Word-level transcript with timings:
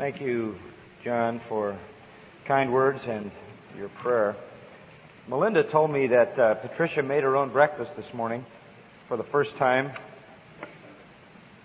Thank 0.00 0.22
you, 0.22 0.56
John, 1.04 1.42
for 1.46 1.76
kind 2.46 2.72
words 2.72 3.02
and 3.06 3.30
your 3.76 3.90
prayer. 3.90 4.34
Melinda 5.28 5.62
told 5.62 5.90
me 5.90 6.06
that 6.06 6.38
uh, 6.38 6.54
Patricia 6.54 7.02
made 7.02 7.22
her 7.22 7.36
own 7.36 7.50
breakfast 7.50 7.90
this 7.98 8.14
morning 8.14 8.46
for 9.08 9.18
the 9.18 9.24
first 9.24 9.54
time. 9.58 9.92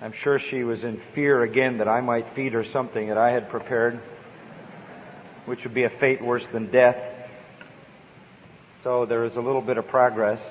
I'm 0.01 0.11
sure 0.11 0.37
she 0.37 0.65
was 0.65 0.83
in 0.83 1.01
fear 1.13 1.43
again 1.43 1.77
that 1.77 1.87
I 1.87 2.01
might 2.01 2.35
feed 2.35 2.51
her 2.51 2.65
something 2.65 3.07
that 3.07 3.17
I 3.17 3.31
had 3.31 3.49
prepared, 3.49 4.01
which 5.45 5.63
would 5.63 5.73
be 5.73 5.85
a 5.85 5.89
fate 5.89 6.21
worse 6.21 6.45
than 6.47 6.69
death. 6.69 7.01
So 8.83 9.05
there 9.05 9.23
is 9.23 9.37
a 9.37 9.41
little 9.41 9.61
bit 9.61 9.77
of 9.77 9.87
progress, 9.87 10.41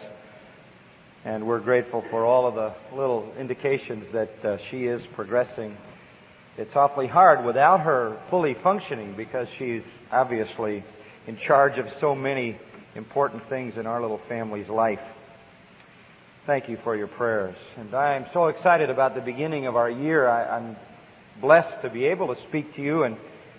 and 1.26 1.46
we're 1.46 1.60
grateful 1.60 2.02
for 2.08 2.24
all 2.24 2.46
of 2.46 2.54
the 2.54 2.72
little 2.96 3.30
indications 3.38 4.10
that 4.12 4.42
uh, 4.42 4.56
she 4.70 4.86
is 4.86 5.06
progressing. 5.06 5.76
It's 6.56 6.76
awfully 6.76 7.08
hard 7.08 7.44
without 7.44 7.80
her 7.80 8.16
fully 8.30 8.54
functioning 8.54 9.14
because 9.16 9.48
she's 9.58 9.82
obviously 10.12 10.84
in 11.26 11.36
charge 11.36 11.78
of 11.78 11.92
so 11.94 12.14
many 12.14 12.56
important 12.94 13.48
things 13.48 13.76
in 13.76 13.86
our 13.86 14.00
little 14.00 14.20
family's 14.28 14.68
life. 14.68 15.00
Thank 16.46 16.68
you 16.68 16.76
for 16.84 16.94
your 16.94 17.08
prayers. 17.08 17.56
And 17.76 17.92
I 17.92 18.14
am 18.14 18.26
so 18.32 18.46
excited 18.46 18.88
about 18.88 19.16
the 19.16 19.20
beginning 19.20 19.66
of 19.66 19.74
our 19.74 19.90
year. 19.90 20.28
I, 20.28 20.58
am 20.58 20.76
blessed 21.40 21.82
to 21.82 21.90
be 21.90 22.04
able 22.04 22.32
to 22.32 22.40
speak 22.42 22.76
to 22.76 22.82
you 22.82 23.02
and, 23.02 23.16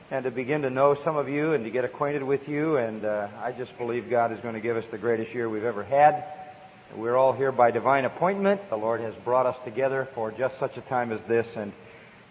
and 0.10 0.24
to 0.24 0.32
begin 0.32 0.62
to 0.62 0.70
know 0.70 0.96
some 0.96 1.18
of 1.18 1.28
you 1.28 1.52
and 1.52 1.66
to 1.66 1.72
get 1.72 1.84
acquainted 1.84 2.24
with 2.24 2.48
you. 2.48 2.78
And 2.78 3.04
uh, 3.04 3.28
I 3.44 3.52
just 3.52 3.78
believe 3.78 4.10
God 4.10 4.32
is 4.32 4.40
going 4.40 4.54
to 4.54 4.62
give 4.62 4.78
us 4.78 4.86
the 4.90 4.98
greatest 4.98 5.34
year 5.34 5.50
we've 5.50 5.66
ever 5.66 5.84
had. 5.84 6.24
We're 6.96 7.18
all 7.18 7.34
here 7.34 7.52
by 7.52 7.72
divine 7.72 8.06
appointment. 8.06 8.70
The 8.70 8.78
Lord 8.78 9.02
has 9.02 9.16
brought 9.26 9.48
us 9.48 9.58
together 9.66 10.08
for 10.16 10.32
just 10.32 10.58
such 10.60 10.78
a 10.78 10.82
time 10.82 11.12
as 11.12 11.20
this. 11.28 11.48
And 11.58 11.74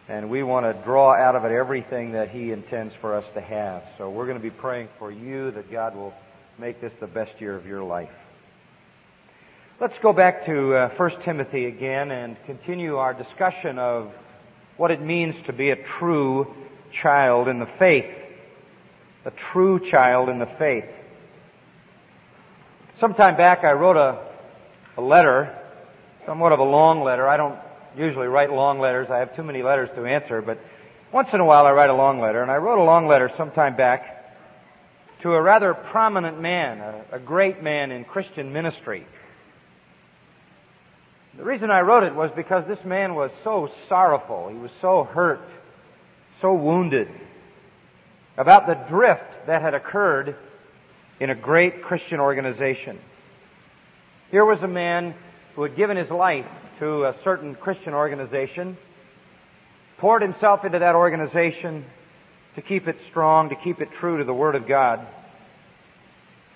and 0.09 0.29
we 0.29 0.43
want 0.43 0.67
to 0.67 0.85
draw 0.85 1.15
out 1.15 1.35
of 1.35 1.45
it 1.45 1.53
everything 1.53 2.13
that 2.13 2.31
He 2.31 2.53
intends 2.53 2.95
for 3.01 3.15
us 3.17 3.25
to 3.35 3.41
have. 3.41 3.83
So 3.97 4.11
we're 4.11 4.27
going 4.27 4.39
to 4.39 4.43
be 4.43 4.51
praying 4.51 4.89
for 4.99 5.11
you 5.11 5.51
that 5.53 5.71
God 5.71 5.97
will 5.97 6.13
make 6.59 6.81
this 6.81 6.93
the 7.01 7.07
best 7.07 7.41
year 7.41 7.57
of 7.57 7.67
your 7.67 7.83
life. 7.83 8.11
Let's 9.81 9.99
go 9.99 10.13
back 10.13 10.47
to 10.47 10.75
uh, 10.75 10.95
1 10.97 11.23
Timothy 11.23 11.65
again 11.65 12.11
and 12.11 12.37
continue 12.47 12.97
our 12.97 13.15
discussion 13.15 13.79
of 13.79 14.13
what 14.77 14.91
it 14.91 15.01
means 15.01 15.35
to 15.47 15.53
be 15.53 15.71
a 15.71 15.77
true 15.77 16.55
child 16.93 17.49
in 17.49 17.59
the 17.59 17.69
faith. 17.79 18.11
A 19.25 19.31
true 19.31 19.81
child 19.81 20.29
in 20.29 20.39
the 20.39 20.47
faith. 20.59 20.85
Some 23.01 23.15
time 23.15 23.37
back 23.37 23.65
I 23.65 23.73
wrote 23.73 23.97
a, 23.97 24.23
a 24.97 25.01
letter, 25.01 25.59
somewhat 26.27 26.53
of 26.53 26.61
a 26.61 26.65
long 26.65 27.03
letter. 27.03 27.27
I 27.27 27.37
don't 27.37 27.59
usually 27.97 28.27
write 28.27 28.53
long 28.53 28.79
letters. 28.79 29.09
I 29.11 29.19
have 29.19 29.35
too 29.37 29.43
many 29.43 29.63
letters 29.63 29.91
to 29.97 30.05
answer, 30.05 30.43
but 30.43 30.59
once 31.13 31.33
in 31.33 31.41
a 31.41 31.45
while 31.45 31.67
I 31.67 31.73
write 31.73 31.91
a 31.91 31.95
long 31.95 32.21
letter. 32.21 32.43
And 32.43 32.51
I 32.51 32.57
wrote 32.57 32.79
a 32.81 32.85
long 32.85 33.07
letter 33.07 33.31
some 33.37 33.51
time 33.51 33.77
back 33.77 34.11
to 35.23 35.33
a 35.33 35.41
rather 35.41 35.75
prominent 35.75 36.41
man, 36.41 36.81
a, 36.81 37.17
a 37.17 37.19
great 37.19 37.63
man 37.63 37.91
in 37.91 38.05
Christian 38.05 38.53
ministry. 38.53 39.07
The 41.37 41.45
reason 41.45 41.71
I 41.71 41.81
wrote 41.81 42.05
it 42.05 42.15
was 42.15 42.31
because 42.37 42.67
this 42.67 42.85
man 42.85 43.15
was 43.15 43.31
so 43.43 43.71
sorrowful. 43.89 44.49
He 44.49 44.57
was 44.57 44.71
so 44.81 45.05
hurt, 45.05 45.49
so 46.41 46.55
wounded 46.55 47.09
about 48.37 48.67
the 48.67 48.75
drift 48.75 49.47
that 49.47 49.63
had 49.63 49.75
occurred 49.75 50.37
in 51.21 51.31
a 51.31 51.35
great 51.35 51.83
Christian 51.83 52.21
organization. 52.21 52.99
Here 54.31 54.45
was 54.45 54.63
a 54.63 54.69
man 54.69 55.15
who 55.55 55.63
had 55.63 55.77
given 55.77 55.97
his 55.97 56.11
life 56.11 56.49
to 56.79 57.05
a 57.05 57.15
certain 57.23 57.55
Christian 57.55 57.95
organization, 57.95 58.77
poured 59.99 60.23
himself 60.23 60.65
into 60.65 60.79
that 60.81 60.95
organization 60.95 61.85
to 62.55 62.63
keep 62.63 62.89
it 62.89 62.97
strong, 63.07 63.49
to 63.49 63.57
keep 63.57 63.81
it 63.81 63.93
true 63.93 64.19
to 64.19 64.25
the 64.25 64.35
Word 64.35 64.55
of 64.55 64.67
God. 64.67 65.07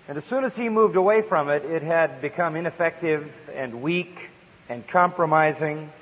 And 0.09 0.17
as 0.17 0.25
soon 0.25 0.45
as 0.45 0.57
he 0.57 0.69
moved 0.69 0.97
away 0.97 1.23
from 1.23 1.51
it, 1.51 1.65
it 1.65 1.83
had 1.83 2.21
become 2.23 2.57
ineffective 2.57 3.31
and 3.55 3.83
weak 3.83 4.17
and 4.69 4.87
compromising. 4.89 5.93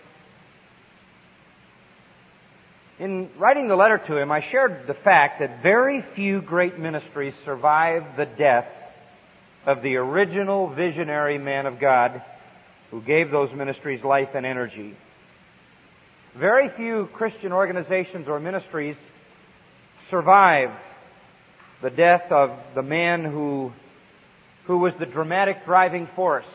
In 2.99 3.31
writing 3.37 3.69
the 3.69 3.77
letter 3.77 3.99
to 3.99 4.17
him, 4.17 4.31
I 4.31 4.41
shared 4.41 4.87
the 4.87 4.95
fact 4.95 5.41
that 5.41 5.63
very 5.63 6.03
few 6.03 6.41
great 6.41 6.79
ministries 6.79 7.35
survive 7.45 8.17
the 8.17 8.27
death 8.27 8.69
of 9.67 9.83
the 9.83 9.97
original 9.97 10.69
visionary 10.69 11.39
man 11.39 11.67
of 11.67 11.81
God 11.81 12.23
who 12.91 13.01
gave 13.01 13.31
those 13.31 13.53
ministries 13.53 14.03
life 14.05 14.31
and 14.35 14.47
energy. 14.47 14.97
Very 16.35 16.69
few 16.69 17.09
Christian 17.13 17.53
organizations 17.53 18.29
or 18.29 18.39
ministries 18.39 18.97
survive 20.11 20.71
the 21.83 21.91
death 21.91 22.31
of 22.31 22.51
the 22.75 22.83
man 22.83 23.25
who, 23.25 23.73
who 24.65 24.79
was 24.79 24.95
the 24.95 25.07
dramatic 25.07 25.65
driving 25.65 26.07
force. 26.07 26.47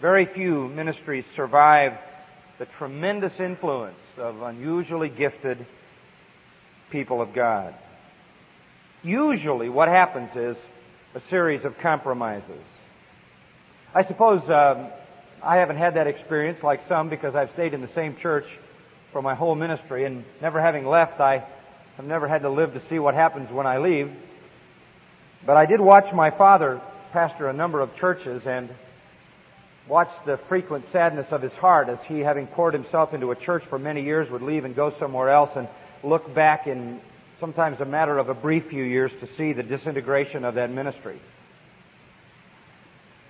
Very 0.00 0.26
few 0.26 0.68
ministries 0.68 1.24
survive 1.34 1.96
the 2.58 2.66
tremendous 2.66 3.38
influence 3.40 3.98
of 4.18 4.42
unusually 4.42 5.08
gifted 5.08 5.64
people 6.90 7.20
of 7.20 7.32
God. 7.32 7.74
Usually 9.02 9.68
what 9.68 9.88
happens 9.88 10.34
is 10.36 10.56
a 11.14 11.20
series 11.20 11.64
of 11.64 11.78
compromises. 11.78 12.64
I 13.94 14.04
suppose 14.04 14.48
um, 14.48 14.86
I 15.42 15.56
haven't 15.56 15.76
had 15.76 15.94
that 15.94 16.06
experience 16.06 16.62
like 16.62 16.88
some 16.88 17.10
because 17.10 17.34
I've 17.34 17.50
stayed 17.50 17.74
in 17.74 17.82
the 17.82 17.88
same 17.88 18.16
church 18.16 18.46
for 19.12 19.20
my 19.20 19.34
whole 19.34 19.54
ministry, 19.54 20.06
and 20.06 20.24
never 20.40 20.62
having 20.62 20.86
left, 20.86 21.20
I 21.20 21.44
have 21.98 22.06
never 22.06 22.26
had 22.26 22.40
to 22.40 22.48
live 22.48 22.72
to 22.72 22.80
see 22.80 22.98
what 22.98 23.14
happens 23.14 23.50
when 23.50 23.66
I 23.66 23.76
leave. 23.76 24.10
But 25.44 25.58
I 25.58 25.66
did 25.66 25.78
watch 25.78 26.10
my 26.14 26.30
father 26.30 26.80
pastor 27.12 27.50
a 27.50 27.52
number 27.52 27.80
of 27.80 27.94
churches 27.94 28.46
and 28.46 28.70
watch 29.86 30.10
the 30.24 30.38
frequent 30.38 30.88
sadness 30.88 31.30
of 31.30 31.42
his 31.42 31.52
heart 31.52 31.90
as 31.90 32.02
he, 32.04 32.20
having 32.20 32.46
poured 32.46 32.72
himself 32.72 33.12
into 33.12 33.30
a 33.30 33.36
church 33.36 33.64
for 33.64 33.78
many 33.78 34.04
years, 34.04 34.30
would 34.30 34.40
leave 34.40 34.64
and 34.64 34.74
go 34.74 34.88
somewhere 34.88 35.28
else 35.28 35.50
and 35.54 35.68
look 36.02 36.32
back 36.32 36.66
in 36.66 36.98
sometimes 37.40 37.78
a 37.82 37.84
matter 37.84 38.16
of 38.16 38.30
a 38.30 38.34
brief 38.34 38.70
few 38.70 38.84
years 38.84 39.12
to 39.20 39.26
see 39.26 39.52
the 39.52 39.62
disintegration 39.62 40.46
of 40.46 40.54
that 40.54 40.70
ministry. 40.70 41.20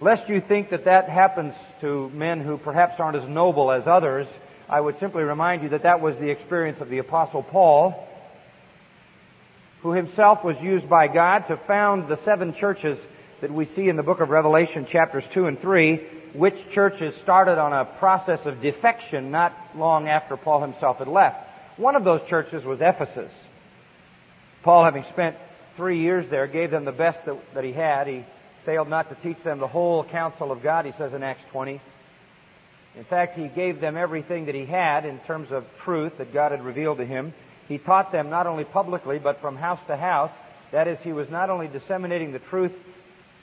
Lest 0.02 0.28
you 0.28 0.40
think 0.40 0.70
that 0.70 0.86
that 0.86 1.08
happens 1.08 1.54
to 1.80 2.10
men 2.10 2.40
who 2.40 2.58
perhaps 2.58 2.98
aren't 2.98 3.16
as 3.16 3.28
noble 3.28 3.70
as 3.70 3.86
others, 3.86 4.26
I 4.68 4.80
would 4.80 4.98
simply 4.98 5.22
remind 5.22 5.62
you 5.62 5.68
that 5.68 5.84
that 5.84 6.00
was 6.00 6.16
the 6.16 6.28
experience 6.28 6.80
of 6.80 6.88
the 6.88 6.98
Apostle 6.98 7.44
Paul, 7.44 8.08
who 9.82 9.92
himself 9.92 10.42
was 10.42 10.60
used 10.60 10.88
by 10.88 11.06
God 11.06 11.46
to 11.46 11.56
found 11.56 12.08
the 12.08 12.16
seven 12.16 12.52
churches 12.52 12.98
that 13.42 13.52
we 13.52 13.64
see 13.64 13.88
in 13.88 13.94
the 13.94 14.02
book 14.02 14.18
of 14.18 14.30
Revelation, 14.30 14.86
chapters 14.86 15.24
2 15.30 15.46
and 15.46 15.60
3, 15.60 15.98
which 16.32 16.68
churches 16.70 17.14
started 17.14 17.58
on 17.58 17.72
a 17.72 17.84
process 17.84 18.44
of 18.44 18.60
defection 18.60 19.30
not 19.30 19.56
long 19.76 20.08
after 20.08 20.36
Paul 20.36 20.62
himself 20.62 20.98
had 20.98 21.06
left. 21.06 21.48
One 21.76 21.94
of 21.94 22.02
those 22.02 22.24
churches 22.24 22.64
was 22.64 22.80
Ephesus. 22.80 23.30
Paul, 24.64 24.82
having 24.82 25.04
spent 25.04 25.36
three 25.76 26.00
years 26.00 26.26
there, 26.28 26.48
gave 26.48 26.72
them 26.72 26.84
the 26.84 26.90
best 26.90 27.24
that, 27.26 27.54
that 27.54 27.62
he 27.62 27.72
had. 27.72 28.08
He 28.08 28.24
failed 28.64 28.88
not 28.88 29.08
to 29.08 29.14
teach 29.16 29.42
them 29.42 29.58
the 29.58 29.68
whole 29.68 30.04
counsel 30.04 30.52
of 30.52 30.62
God, 30.62 30.84
he 30.84 30.92
says 30.92 31.12
in 31.12 31.22
Acts 31.22 31.44
20. 31.50 31.80
In 32.94 33.04
fact, 33.04 33.38
he 33.38 33.48
gave 33.48 33.80
them 33.80 33.96
everything 33.96 34.46
that 34.46 34.54
he 34.54 34.66
had 34.66 35.04
in 35.04 35.18
terms 35.20 35.50
of 35.50 35.64
truth 35.78 36.18
that 36.18 36.32
God 36.32 36.52
had 36.52 36.62
revealed 36.62 36.98
to 36.98 37.06
him. 37.06 37.32
He 37.68 37.78
taught 37.78 38.12
them 38.12 38.28
not 38.28 38.46
only 38.46 38.64
publicly, 38.64 39.18
but 39.18 39.40
from 39.40 39.56
house 39.56 39.80
to 39.86 39.96
house. 39.96 40.32
That 40.72 40.88
is, 40.88 41.00
he 41.00 41.12
was 41.12 41.30
not 41.30 41.48
only 41.48 41.68
disseminating 41.68 42.32
the 42.32 42.38
truth 42.38 42.72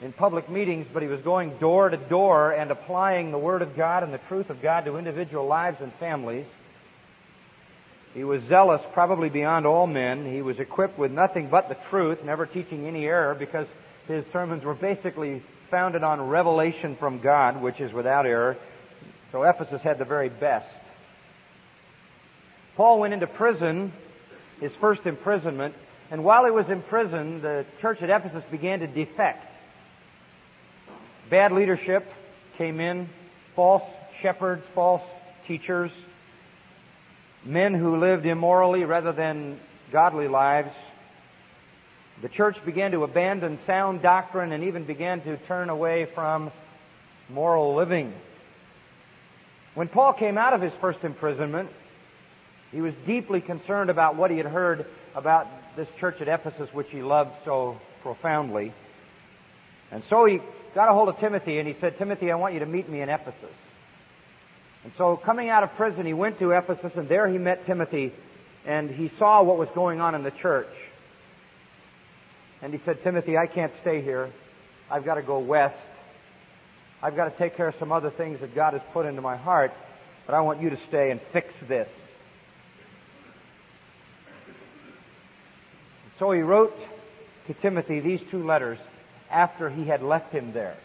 in 0.00 0.12
public 0.12 0.48
meetings, 0.48 0.86
but 0.92 1.02
he 1.02 1.08
was 1.08 1.20
going 1.20 1.58
door 1.58 1.88
to 1.88 1.96
door 1.96 2.52
and 2.52 2.70
applying 2.70 3.32
the 3.32 3.38
Word 3.38 3.62
of 3.62 3.76
God 3.76 4.02
and 4.02 4.14
the 4.14 4.18
truth 4.18 4.50
of 4.50 4.62
God 4.62 4.84
to 4.84 4.96
individual 4.96 5.46
lives 5.46 5.80
and 5.80 5.92
families. 5.94 6.46
He 8.14 8.24
was 8.24 8.42
zealous, 8.44 8.82
probably 8.92 9.28
beyond 9.28 9.66
all 9.66 9.86
men. 9.86 10.30
He 10.30 10.42
was 10.42 10.58
equipped 10.58 10.98
with 10.98 11.12
nothing 11.12 11.48
but 11.48 11.68
the 11.68 11.76
truth, 11.76 12.24
never 12.24 12.46
teaching 12.46 12.86
any 12.86 13.06
error, 13.06 13.34
because 13.34 13.66
his 14.10 14.26
sermons 14.32 14.64
were 14.64 14.74
basically 14.74 15.42
founded 15.70 16.02
on 16.02 16.20
revelation 16.28 16.96
from 16.96 17.20
God, 17.20 17.62
which 17.62 17.80
is 17.80 17.92
without 17.92 18.26
error. 18.26 18.56
So 19.32 19.42
Ephesus 19.44 19.80
had 19.82 19.98
the 19.98 20.04
very 20.04 20.28
best. 20.28 20.68
Paul 22.76 22.98
went 22.98 23.14
into 23.14 23.26
prison, 23.26 23.92
his 24.60 24.74
first 24.74 25.06
imprisonment, 25.06 25.74
and 26.10 26.24
while 26.24 26.44
he 26.44 26.50
was 26.50 26.70
in 26.70 26.82
prison, 26.82 27.40
the 27.40 27.64
church 27.80 28.02
at 28.02 28.10
Ephesus 28.10 28.44
began 28.50 28.80
to 28.80 28.86
defect. 28.86 29.46
Bad 31.28 31.52
leadership 31.52 32.12
came 32.58 32.80
in, 32.80 33.08
false 33.54 33.84
shepherds, 34.20 34.66
false 34.74 35.02
teachers, 35.46 35.92
men 37.44 37.74
who 37.74 37.96
lived 37.96 38.26
immorally 38.26 38.84
rather 38.84 39.12
than 39.12 39.60
godly 39.92 40.26
lives 40.26 40.74
the 42.22 42.28
church 42.28 42.64
began 42.64 42.90
to 42.92 43.04
abandon 43.04 43.58
sound 43.60 44.02
doctrine 44.02 44.52
and 44.52 44.64
even 44.64 44.84
began 44.84 45.20
to 45.22 45.36
turn 45.36 45.70
away 45.70 46.06
from 46.06 46.50
moral 47.28 47.74
living. 47.74 48.12
When 49.74 49.88
Paul 49.88 50.12
came 50.12 50.36
out 50.36 50.52
of 50.52 50.60
his 50.60 50.72
first 50.74 51.04
imprisonment, 51.04 51.70
He 52.72 52.80
was 52.80 52.94
deeply 53.06 53.40
concerned 53.40 53.90
about 53.90 54.16
what 54.16 54.30
he 54.30 54.36
had 54.36 54.46
heard 54.46 54.86
about 55.14 55.48
this 55.76 55.90
church 55.98 56.20
at 56.20 56.28
Ephesus, 56.28 56.72
which 56.72 56.90
he 56.90 57.02
loved 57.02 57.32
so 57.44 57.80
profoundly. 58.02 58.72
And 59.90 60.04
so 60.08 60.24
he 60.24 60.40
got 60.74 60.88
a 60.88 60.92
hold 60.92 61.08
of 61.08 61.18
Timothy 61.18 61.58
and 61.58 61.66
he 61.66 61.74
said, 61.74 61.98
Timothy, 61.98 62.30
I 62.30 62.36
want 62.36 62.54
you 62.54 62.60
to 62.60 62.66
meet 62.66 62.88
me 62.88 63.00
in 63.00 63.08
Ephesus. 63.08 63.50
And 64.84 64.92
so 64.96 65.16
coming 65.16 65.48
out 65.48 65.64
of 65.64 65.74
prison, 65.74 66.06
he 66.06 66.14
went 66.14 66.38
to 66.38 66.52
Ephesus 66.52 66.94
and 66.94 67.08
there 67.08 67.28
he 67.28 67.38
met 67.38 67.66
Timothy 67.66 68.12
and 68.64 68.88
he 68.88 69.08
saw 69.08 69.42
what 69.42 69.58
was 69.58 69.68
going 69.70 70.00
on 70.00 70.14
in 70.14 70.22
the 70.22 70.30
church. 70.30 70.68
And 72.62 72.72
he 72.72 72.80
said, 72.84 73.02
Timothy, 73.02 73.36
I 73.38 73.46
can't 73.46 73.72
stay 73.80 74.02
here. 74.02 74.30
I've 74.90 75.04
got 75.04 75.14
to 75.14 75.22
go 75.22 75.38
west. 75.38 75.78
I've 77.02 77.16
got 77.16 77.30
to 77.30 77.38
take 77.38 77.56
care 77.56 77.68
of 77.68 77.74
some 77.78 77.92
other 77.92 78.10
things 78.10 78.40
that 78.40 78.54
God 78.54 78.74
has 78.74 78.82
put 78.92 79.06
into 79.06 79.22
my 79.22 79.36
heart, 79.36 79.72
but 80.26 80.34
I 80.34 80.40
want 80.42 80.60
you 80.60 80.70
to 80.70 80.76
stay 80.88 81.10
and 81.10 81.20
fix 81.32 81.54
this. 81.60 81.88
So 86.18 86.32
he 86.32 86.40
wrote 86.40 86.76
to 87.46 87.54
Timothy 87.54 88.00
these 88.00 88.20
two 88.30 88.44
letters 88.44 88.78
after 89.30 89.70
he 89.70 89.86
had 89.86 90.02
left 90.02 90.32
him 90.32 90.52
there. 90.52 90.76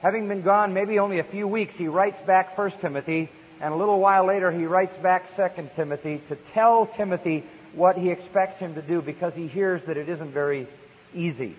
Having 0.00 0.28
been 0.28 0.42
gone 0.42 0.72
maybe 0.72 1.00
only 1.00 1.18
a 1.18 1.24
few 1.24 1.48
weeks, 1.48 1.74
he 1.74 1.88
writes 1.88 2.20
back 2.24 2.54
First 2.54 2.80
Timothy, 2.80 3.28
and 3.60 3.74
a 3.74 3.76
little 3.76 3.98
while 3.98 4.24
later 4.26 4.52
he 4.52 4.66
writes 4.66 4.96
back 4.98 5.34
Second 5.34 5.70
Timothy 5.74 6.22
to 6.28 6.36
tell 6.54 6.86
Timothy 6.86 7.44
what 7.76 7.96
he 7.96 8.10
expects 8.10 8.58
him 8.58 8.74
to 8.74 8.82
do 8.82 9.00
because 9.00 9.34
he 9.34 9.46
hears 9.46 9.82
that 9.86 9.96
it 9.96 10.08
isn't 10.08 10.32
very 10.32 10.66
easy. 11.14 11.54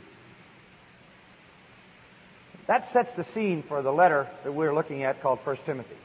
That 2.68 2.92
sets 2.92 3.14
the 3.14 3.24
scene 3.34 3.64
for 3.64 3.82
the 3.82 3.92
letter 3.92 4.28
that 4.44 4.52
we're 4.52 4.74
looking 4.74 5.04
at 5.04 5.22
called 5.22 5.40
First 5.46 5.66
Timothy. 5.66 5.96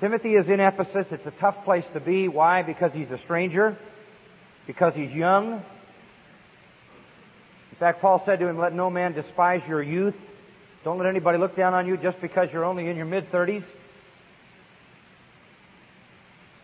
Timothy 0.00 0.34
is 0.34 0.48
in 0.48 0.60
Ephesus. 0.60 1.06
It's 1.12 1.26
a 1.26 1.30
tough 1.30 1.62
place 1.64 1.86
to 1.92 2.00
be. 2.00 2.26
Why? 2.26 2.62
Because 2.62 2.92
he's 2.92 3.10
a 3.10 3.18
stranger. 3.18 3.76
Because 4.66 4.94
he's 4.94 5.12
young. 5.12 5.62
In 7.70 7.76
fact, 7.78 8.00
Paul 8.00 8.22
said 8.24 8.40
to 8.40 8.48
him, 8.48 8.58
let 8.58 8.72
no 8.74 8.90
man 8.90 9.12
despise 9.12 9.62
your 9.68 9.82
youth. 9.82 10.16
Don't 10.84 10.98
let 10.98 11.06
anybody 11.06 11.38
look 11.38 11.54
down 11.54 11.74
on 11.74 11.86
you 11.86 11.98
just 11.98 12.20
because 12.20 12.50
you're 12.52 12.64
only 12.64 12.88
in 12.88 12.96
your 12.96 13.06
mid 13.06 13.30
30s. 13.30 13.64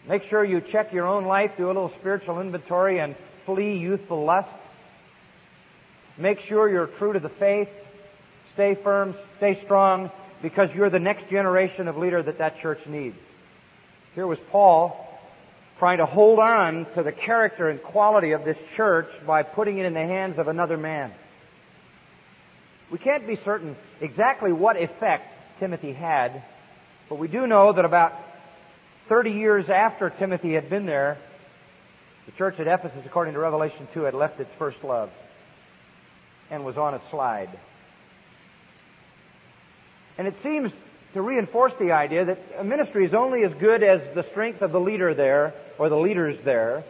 Make 0.08 0.22
sure 0.22 0.44
you 0.44 0.60
check 0.60 0.92
your 0.92 1.06
own 1.06 1.24
life, 1.24 1.52
do 1.56 1.66
a 1.66 1.68
little 1.68 1.88
spiritual 1.88 2.40
inventory, 2.40 3.00
and 3.00 3.16
flee 3.44 3.76
youthful 3.76 4.24
lusts. 4.24 4.52
Make 6.16 6.40
sure 6.40 6.68
you're 6.68 6.86
true 6.86 7.12
to 7.12 7.18
the 7.18 7.28
faith. 7.28 7.68
Stay 8.54 8.74
firm, 8.74 9.14
stay 9.36 9.56
strong, 9.56 10.10
because 10.42 10.74
you're 10.74 10.90
the 10.90 11.00
next 11.00 11.28
generation 11.28 11.88
of 11.88 11.96
leader 11.96 12.22
that 12.22 12.38
that 12.38 12.58
church 12.58 12.86
needs. 12.86 13.16
Here 14.14 14.26
was 14.26 14.38
Paul 14.50 15.02
trying 15.78 15.98
to 15.98 16.06
hold 16.06 16.38
on 16.38 16.86
to 16.94 17.02
the 17.02 17.12
character 17.12 17.68
and 17.68 17.82
quality 17.82 18.32
of 18.32 18.44
this 18.44 18.58
church 18.74 19.10
by 19.26 19.42
putting 19.42 19.78
it 19.78 19.84
in 19.84 19.92
the 19.92 20.00
hands 20.00 20.38
of 20.38 20.48
another 20.48 20.76
man. 20.76 21.12
We 22.90 22.98
can't 22.98 23.26
be 23.26 23.36
certain 23.36 23.76
exactly 24.00 24.52
what 24.52 24.80
effect 24.80 25.58
Timothy 25.58 25.92
had, 25.92 26.44
but 27.08 27.18
we 27.18 27.28
do 27.28 27.46
know 27.46 27.72
that 27.72 27.84
about 27.84 28.14
30 29.08 29.30
years 29.30 29.70
after 29.70 30.10
Timothy 30.10 30.54
had 30.54 30.68
been 30.68 30.86
there, 30.86 31.18
the 32.26 32.32
church 32.32 32.58
at 32.58 32.66
Ephesus, 32.66 33.04
according 33.06 33.34
to 33.34 33.40
Revelation 33.40 33.86
2, 33.94 34.02
had 34.02 34.14
left 34.14 34.40
its 34.40 34.52
first 34.54 34.82
love 34.82 35.10
and 36.50 36.64
was 36.64 36.76
on 36.76 36.94
a 36.94 37.00
slide. 37.10 37.50
And 40.18 40.26
it 40.26 40.36
seems 40.42 40.72
to 41.14 41.22
reinforce 41.22 41.74
the 41.74 41.92
idea 41.92 42.24
that 42.24 42.38
a 42.58 42.64
ministry 42.64 43.04
is 43.04 43.14
only 43.14 43.44
as 43.44 43.54
good 43.54 43.82
as 43.82 44.00
the 44.14 44.22
strength 44.22 44.62
of 44.62 44.72
the 44.72 44.80
leader 44.80 45.14
there, 45.14 45.54
or 45.78 45.88
the 45.88 45.96
leaders 45.96 46.40
there. 46.40 46.84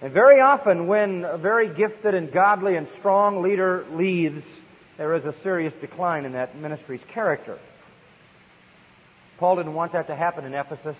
And 0.00 0.12
very 0.12 0.40
often 0.40 0.86
when 0.86 1.24
a 1.24 1.38
very 1.38 1.68
gifted 1.68 2.14
and 2.14 2.32
godly 2.32 2.76
and 2.76 2.88
strong 2.98 3.42
leader 3.42 3.84
leaves, 3.92 4.44
there 4.96 5.14
is 5.14 5.24
a 5.24 5.32
serious 5.42 5.74
decline 5.74 6.24
in 6.24 6.32
that 6.32 6.56
ministry's 6.56 7.02
character. 7.08 7.58
Paul 9.38 9.56
didn't 9.56 9.74
want 9.74 9.92
that 9.92 10.06
to 10.08 10.16
happen 10.16 10.44
in 10.44 10.54
Ephesus, 10.54 10.96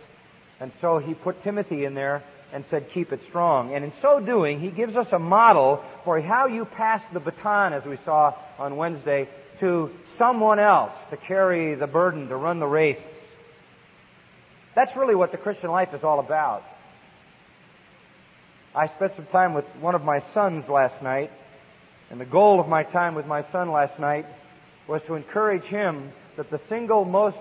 and 0.60 0.72
so 0.81 0.98
he 0.98 1.14
put 1.14 1.42
Timothy 1.42 1.84
in 1.84 1.94
there 1.94 2.22
and 2.52 2.64
said, 2.66 2.90
keep 2.90 3.12
it 3.12 3.25
strong. 3.25 3.75
And 3.75 3.84
in 3.84 3.92
so 4.00 4.20
doing, 4.20 4.60
he 4.60 4.70
gives 4.70 4.96
us 4.96 5.08
a 5.12 5.19
model 5.19 5.82
for 6.04 6.20
how 6.20 6.46
you 6.46 6.64
pass 6.64 7.02
the 7.12 7.20
baton, 7.20 7.72
as 7.72 7.84
we 7.84 7.98
saw 8.04 8.34
on 8.58 8.76
Wednesday, 8.76 9.28
to 9.60 9.90
someone 10.16 10.58
else 10.58 10.92
to 11.10 11.16
carry 11.16 11.75
the 11.75 11.86
burden, 11.86 12.28
to 12.28 12.36
run 12.36 12.60
the 12.60 12.66
race. 12.66 13.00
That's 14.75 14.94
really 14.96 15.14
what 15.14 15.32
the 15.32 15.38
Christian 15.38 15.70
life 15.70 15.94
is 15.94 16.04
all 16.04 16.20
about. 16.20 16.64
I 18.75 18.88
spent 18.88 19.14
some 19.16 19.26
time 19.26 19.54
with 19.54 19.64
one 19.81 19.94
of 19.94 20.02
my 20.02 20.20
sons 20.32 20.69
last 20.69 21.00
night, 21.02 21.31
and 22.10 22.20
the 22.20 22.25
goal 22.25 22.60
of 22.60 22.69
my 22.69 22.82
time 22.82 23.14
with 23.14 23.26
my 23.26 23.44
son 23.52 23.70
last 23.70 23.98
night 23.98 24.26
was 24.88 25.00
to 25.06 25.14
encourage 25.14 25.64
him 25.64 26.12
that 26.36 26.50
the 26.50 26.60
single 26.69 27.04
most 27.04 27.38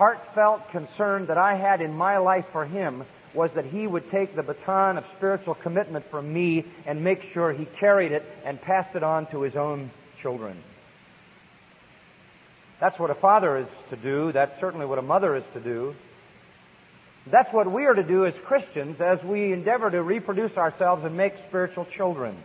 heartfelt 0.00 0.70
concern 0.70 1.26
that 1.26 1.36
I 1.36 1.56
had 1.56 1.82
in 1.82 1.92
my 1.92 2.16
life 2.16 2.46
for 2.52 2.64
him 2.64 3.04
was 3.34 3.52
that 3.52 3.66
he 3.66 3.86
would 3.86 4.10
take 4.10 4.34
the 4.34 4.42
baton 4.42 4.96
of 4.96 5.06
spiritual 5.08 5.52
commitment 5.52 6.10
from 6.10 6.32
me 6.32 6.64
and 6.86 7.04
make 7.04 7.22
sure 7.34 7.52
he 7.52 7.66
carried 7.66 8.10
it 8.10 8.24
and 8.46 8.58
passed 8.62 8.96
it 8.96 9.02
on 9.02 9.26
to 9.26 9.42
his 9.42 9.56
own 9.56 9.90
children. 10.22 10.56
That's 12.80 12.98
what 12.98 13.10
a 13.10 13.14
father 13.14 13.58
is 13.58 13.66
to 13.90 13.96
do. 13.96 14.32
That's 14.32 14.58
certainly 14.58 14.86
what 14.86 14.98
a 14.98 15.02
mother 15.02 15.36
is 15.36 15.44
to 15.52 15.60
do. 15.60 15.94
That's 17.26 17.52
what 17.52 17.70
we 17.70 17.84
are 17.84 17.92
to 17.92 18.02
do 18.02 18.24
as 18.24 18.32
Christians 18.46 19.02
as 19.02 19.22
we 19.22 19.52
endeavor 19.52 19.90
to 19.90 20.02
reproduce 20.02 20.56
ourselves 20.56 21.04
and 21.04 21.14
make 21.14 21.34
spiritual 21.46 21.84
children. 21.84 22.42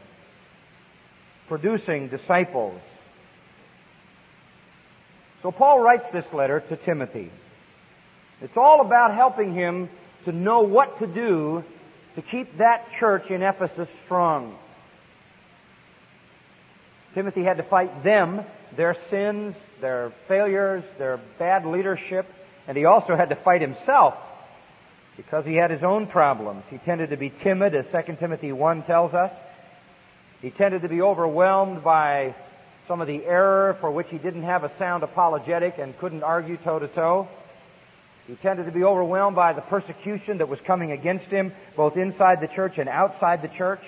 Producing 1.48 2.10
disciples. 2.10 2.81
So 5.42 5.54
Paul 5.54 5.80
writes 5.80 6.10
this 6.10 6.25
letter 6.34 6.60
to 6.60 6.75
Timothy. 6.75 7.31
It's 8.42 8.58
all 8.58 8.82
about 8.82 9.14
helping 9.14 9.54
him 9.54 9.90
to 10.26 10.32
know 10.32 10.62
what 10.62 11.00
to 11.00 11.08
do 11.08 11.64
to 12.16 12.22
keep 12.22 12.58
that 12.58 12.92
church 12.92 13.30
in 13.30 13.42
Ephesus 13.42 13.90
strong. 14.04 14.58
Timothy 17.14 17.44
had 17.44 17.58
to 17.58 17.64
fight 17.64 18.04
them, 18.04 18.42
their 18.76 18.96
sins, 19.10 19.56
their 19.80 20.12
failures, 20.28 20.84
their 20.98 21.20
bad 21.40 21.66
leadership, 21.66 22.26
and 22.68 22.78
he 22.78 22.86
also 22.86 23.16
had 23.16 23.30
to 23.30 23.36
fight 23.36 23.62
himself 23.62 24.15
because 25.15 25.46
he 25.46 25.56
had 25.56 25.72
his 25.72 25.84
own 25.84 26.08
problems. 26.08 26.63
He 26.70 26.77
tended 26.77 27.12
to 27.12 27.18
be 27.18 27.30
timid, 27.30 27.74
as 27.74 27.86
2 27.88 28.18
Timothy 28.20 28.51
1 28.51 28.84
tells 28.84 29.13
us. 29.13 29.32
He 30.42 30.50
tended 30.50 30.82
to 30.82 30.89
be 30.89 31.01
overwhelmed 31.01 31.84
by 31.84 32.36
some 32.88 33.01
of 33.01 33.08
the 33.08 33.24
error 33.25 33.77
for 33.80 33.89
which 33.89 34.08
he 34.10 34.18
didn't 34.18 34.44
have 34.44 34.63
a 34.63 34.75
sound 34.77 35.04
apologetic 35.04 35.77
and 35.77 35.98
couldn't 35.98 36.24
argue 36.24 36.58
toe 36.58 36.80
to 36.80 36.88
toe. 36.89 37.27
He 38.27 38.36
tended 38.36 38.65
to 38.65 38.72
be 38.72 38.84
overwhelmed 38.84 39.36
by 39.36 39.53
the 39.53 39.62
persecution 39.62 40.39
that 40.39 40.50
was 40.50 40.60
coming 40.62 40.91
against 40.91 41.25
him, 41.25 41.53
both 41.75 41.96
inside 41.96 42.41
the 42.41 42.48
church 42.48 42.77
and 42.77 42.89
outside 42.89 43.41
the 43.41 43.48
church. 43.48 43.84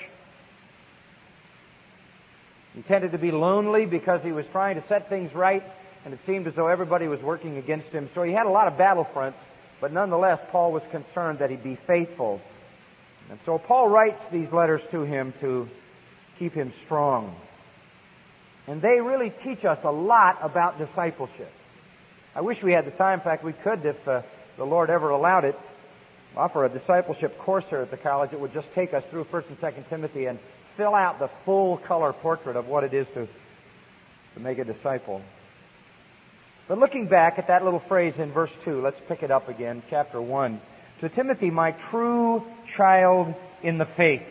He 2.76 2.84
tended 2.84 3.14
to 3.14 3.18
be 3.18 3.32
lonely 3.32 3.88
because 3.88 4.22
he 4.22 4.32
was 4.32 4.46
trying 4.52 4.80
to 4.80 4.88
set 4.88 5.10
things 5.10 5.34
right, 5.34 5.64
and 6.06 6.14
it 6.14 6.20
seemed 6.28 6.46
as 6.46 6.54
though 6.54 6.68
everybody 6.68 7.08
was 7.08 7.22
working 7.24 7.58
against 7.58 7.88
him. 7.88 8.10
So 8.14 8.22
he 8.22 8.32
had 8.32 8.46
a 8.46 8.52
lot 8.52 8.68
of 8.68 8.78
battle 8.78 9.08
fronts, 9.12 9.40
but 9.82 9.92
nonetheless, 9.92 10.40
Paul 10.52 10.72
was 10.72 10.84
concerned 10.92 11.40
that 11.40 11.50
he 11.50 11.56
be 11.56 11.80
faithful. 11.88 12.40
And 13.32 13.40
so 13.46 13.58
Paul 13.58 13.90
writes 13.90 14.22
these 14.32 14.52
letters 14.52 14.82
to 14.92 15.02
him 15.02 15.34
to 15.42 15.68
keep 16.38 16.54
him 16.54 16.72
strong. 16.86 17.36
And 18.68 18.82
they 18.82 19.02
really 19.02 19.32
teach 19.32 19.66
us 19.66 19.80
a 19.84 19.92
lot 19.92 20.38
about 20.44 20.78
discipleship. 20.78 21.52
I 22.38 22.42
wish 22.42 22.62
we 22.62 22.72
had 22.72 22.86
the 22.86 22.92
time. 22.92 23.18
In 23.18 23.24
fact, 23.24 23.44
we 23.44 23.52
could, 23.52 23.84
if 23.84 24.08
uh, 24.08 24.22
the 24.58 24.64
Lord 24.64 24.92
ever 24.92 25.10
allowed 25.10 25.44
it, 25.44 25.60
offer 26.36 26.66
a 26.66 26.70
discipleship 26.70 27.36
course 27.40 27.66
here 27.68 27.80
at 27.80 27.90
the 27.90 27.98
college. 27.98 28.32
It 28.32 28.40
would 28.40 28.54
just 28.54 28.72
take 28.76 28.94
us 28.94 29.04
through 29.10 29.24
1st 29.24 29.48
and 29.48 29.60
2nd 29.60 29.90
Timothy 29.90 30.26
and 30.26 30.38
fill 30.78 30.94
out 30.94 31.18
the 31.18 31.32
full 31.46 31.78
color 31.78 32.14
portrait 32.14 32.56
of 32.56 32.68
what 32.68 32.84
it 32.84 32.94
is 32.94 33.08
to, 33.16 33.28
to 34.36 34.40
make 34.40 34.60
a 34.60 34.66
disciple. 34.66 35.24
But 36.68 36.78
looking 36.78 37.08
back 37.08 37.40
at 37.40 37.48
that 37.48 37.64
little 37.64 37.80
phrase 37.80 38.14
in 38.20 38.32
verse 38.32 38.52
2, 38.66 38.82
let's 38.82 39.02
pick 39.08 39.24
it 39.24 39.32
up 39.32 39.50
again, 39.50 39.82
chapter 39.90 40.22
1. 40.22 40.62
To 41.02 41.10
Timothy, 41.10 41.50
my 41.50 41.72
true 41.90 42.44
child 42.76 43.34
in 43.64 43.80
the 43.80 43.88
faith. 43.88 44.22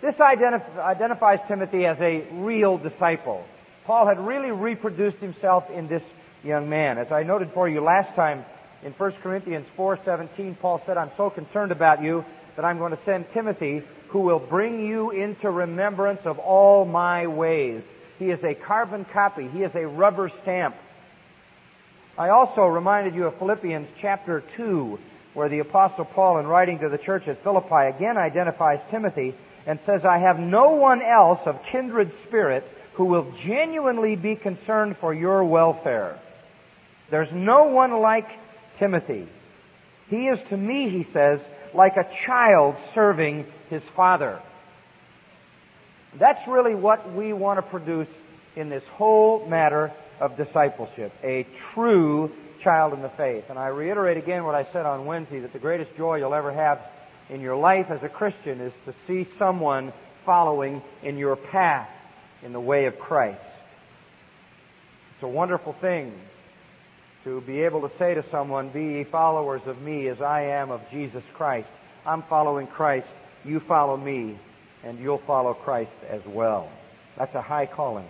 This 0.00 0.16
identif- 0.16 0.76
identifies 0.78 1.38
Timothy 1.46 1.86
as 1.86 2.00
a 2.00 2.26
real 2.32 2.76
disciple. 2.76 3.44
Paul 3.84 4.08
had 4.08 4.18
really 4.18 4.50
reproduced 4.50 5.18
himself 5.18 5.70
in 5.70 5.86
this 5.86 6.02
young 6.44 6.68
man. 6.68 6.98
As 6.98 7.12
I 7.12 7.22
noted 7.22 7.52
for 7.52 7.68
you 7.68 7.80
last 7.80 8.14
time 8.14 8.44
in 8.82 8.92
1 8.92 9.12
Corinthians 9.22 9.66
4:17, 9.76 10.56
Paul 10.60 10.80
said, 10.84 10.96
"I'm 10.96 11.10
so 11.16 11.30
concerned 11.30 11.72
about 11.72 12.02
you 12.02 12.24
that 12.56 12.64
I'm 12.64 12.78
going 12.78 12.96
to 12.96 13.02
send 13.04 13.30
Timothy 13.32 13.82
who 14.08 14.20
will 14.20 14.38
bring 14.38 14.84
you 14.86 15.10
into 15.10 15.50
remembrance 15.50 16.26
of 16.26 16.38
all 16.38 16.84
my 16.84 17.26
ways. 17.26 17.82
He 18.18 18.30
is 18.30 18.44
a 18.44 18.54
carbon 18.54 19.06
copy. 19.06 19.48
He 19.48 19.62
is 19.62 19.74
a 19.74 19.86
rubber 19.86 20.28
stamp 20.42 20.76
I 22.16 22.28
also 22.28 22.66
reminded 22.66 23.14
you 23.14 23.26
of 23.26 23.38
Philippians 23.38 23.88
chapter 23.98 24.42
2, 24.56 24.98
where 25.32 25.48
the 25.48 25.60
Apostle 25.60 26.04
Paul, 26.04 26.38
in 26.40 26.46
writing 26.46 26.80
to 26.80 26.90
the 26.90 26.98
church 26.98 27.26
at 27.26 27.42
Philippi, 27.42 27.88
again 27.88 28.18
identifies 28.18 28.80
Timothy 28.90 29.34
and 29.66 29.80
says, 29.86 30.04
I 30.04 30.18
have 30.18 30.38
no 30.38 30.72
one 30.72 31.00
else 31.00 31.40
of 31.46 31.62
kindred 31.70 32.12
spirit 32.24 32.64
who 32.94 33.06
will 33.06 33.32
genuinely 33.42 34.16
be 34.16 34.36
concerned 34.36 34.98
for 34.98 35.14
your 35.14 35.42
welfare. 35.44 36.18
There's 37.12 37.30
no 37.30 37.64
one 37.64 38.00
like 38.00 38.26
Timothy. 38.78 39.28
He 40.08 40.28
is 40.28 40.38
to 40.48 40.56
me, 40.56 40.88
he 40.88 41.04
says, 41.12 41.40
like 41.74 41.98
a 41.98 42.08
child 42.24 42.76
serving 42.94 43.44
his 43.68 43.82
father. 43.94 44.40
That's 46.18 46.48
really 46.48 46.74
what 46.74 47.12
we 47.12 47.34
want 47.34 47.58
to 47.58 47.62
produce 47.62 48.08
in 48.56 48.70
this 48.70 48.82
whole 48.92 49.46
matter 49.46 49.92
of 50.20 50.38
discipleship. 50.38 51.12
A 51.22 51.46
true 51.74 52.32
child 52.62 52.94
in 52.94 53.02
the 53.02 53.10
faith. 53.10 53.44
And 53.50 53.58
I 53.58 53.66
reiterate 53.66 54.16
again 54.16 54.44
what 54.44 54.54
I 54.54 54.64
said 54.72 54.86
on 54.86 55.04
Wednesday 55.04 55.40
that 55.40 55.52
the 55.52 55.58
greatest 55.58 55.94
joy 55.98 56.16
you'll 56.16 56.32
ever 56.32 56.50
have 56.50 56.80
in 57.28 57.42
your 57.42 57.56
life 57.56 57.90
as 57.90 58.02
a 58.02 58.08
Christian 58.08 58.58
is 58.62 58.72
to 58.86 58.94
see 59.06 59.28
someone 59.38 59.92
following 60.24 60.80
in 61.02 61.18
your 61.18 61.36
path 61.36 61.90
in 62.42 62.54
the 62.54 62.60
way 62.60 62.86
of 62.86 62.98
Christ. 62.98 63.42
It's 65.14 65.24
a 65.24 65.28
wonderful 65.28 65.74
thing 65.74 66.14
to 67.24 67.40
be 67.42 67.60
able 67.60 67.88
to 67.88 67.96
say 67.98 68.14
to 68.14 68.24
someone, 68.30 68.70
Be 68.70 68.80
ye 68.80 69.04
followers 69.04 69.62
of 69.66 69.80
me 69.80 70.08
as 70.08 70.20
I 70.20 70.42
am 70.42 70.70
of 70.70 70.80
Jesus 70.90 71.22
Christ. 71.34 71.68
I'm 72.04 72.22
following 72.28 72.66
Christ. 72.66 73.06
You 73.44 73.60
follow 73.60 73.96
me, 73.96 74.38
and 74.84 74.98
you'll 74.98 75.22
follow 75.26 75.54
Christ 75.54 75.92
as 76.08 76.22
well. 76.26 76.68
That's 77.16 77.34
a 77.34 77.42
high 77.42 77.66
calling. 77.66 78.08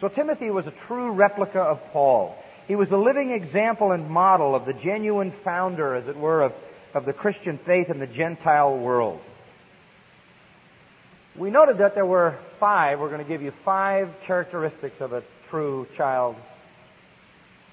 So 0.00 0.08
Timothy 0.08 0.50
was 0.50 0.66
a 0.66 0.72
true 0.86 1.12
replica 1.12 1.60
of 1.60 1.80
Paul. 1.92 2.36
He 2.68 2.74
was 2.74 2.90
a 2.90 2.96
living 2.96 3.30
example 3.30 3.92
and 3.92 4.10
model 4.10 4.54
of 4.54 4.66
the 4.66 4.72
genuine 4.72 5.32
founder, 5.44 5.94
as 5.94 6.08
it 6.08 6.16
were, 6.16 6.42
of, 6.42 6.52
of 6.94 7.06
the 7.06 7.12
Christian 7.12 7.58
faith 7.64 7.90
in 7.90 8.00
the 8.00 8.06
Gentile 8.06 8.76
world. 8.76 9.20
We 11.38 11.50
noted 11.50 11.78
that 11.78 11.94
there 11.94 12.06
were 12.06 12.38
five, 12.58 12.98
we're 12.98 13.10
going 13.10 13.22
to 13.22 13.28
give 13.28 13.42
you 13.42 13.52
five 13.64 14.08
characteristics 14.26 14.96
of 15.00 15.12
a 15.12 15.22
true 15.50 15.86
child 15.96 16.36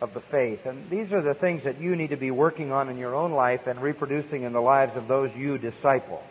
of 0.03 0.13
the 0.13 0.21
faith. 0.29 0.59
And 0.65 0.89
these 0.89 1.13
are 1.13 1.21
the 1.21 1.33
things 1.33 1.63
that 1.63 1.79
you 1.79 1.95
need 1.95 2.09
to 2.09 2.17
be 2.17 2.29
working 2.29 2.73
on 2.73 2.89
in 2.89 2.97
your 2.97 3.15
own 3.15 3.31
life 3.31 3.61
and 3.67 3.81
reproducing 3.81 4.43
in 4.43 4.51
the 4.51 4.59
lives 4.59 4.91
of 4.97 5.07
those 5.07 5.31
you 5.33 5.57
disciple. 5.57 6.21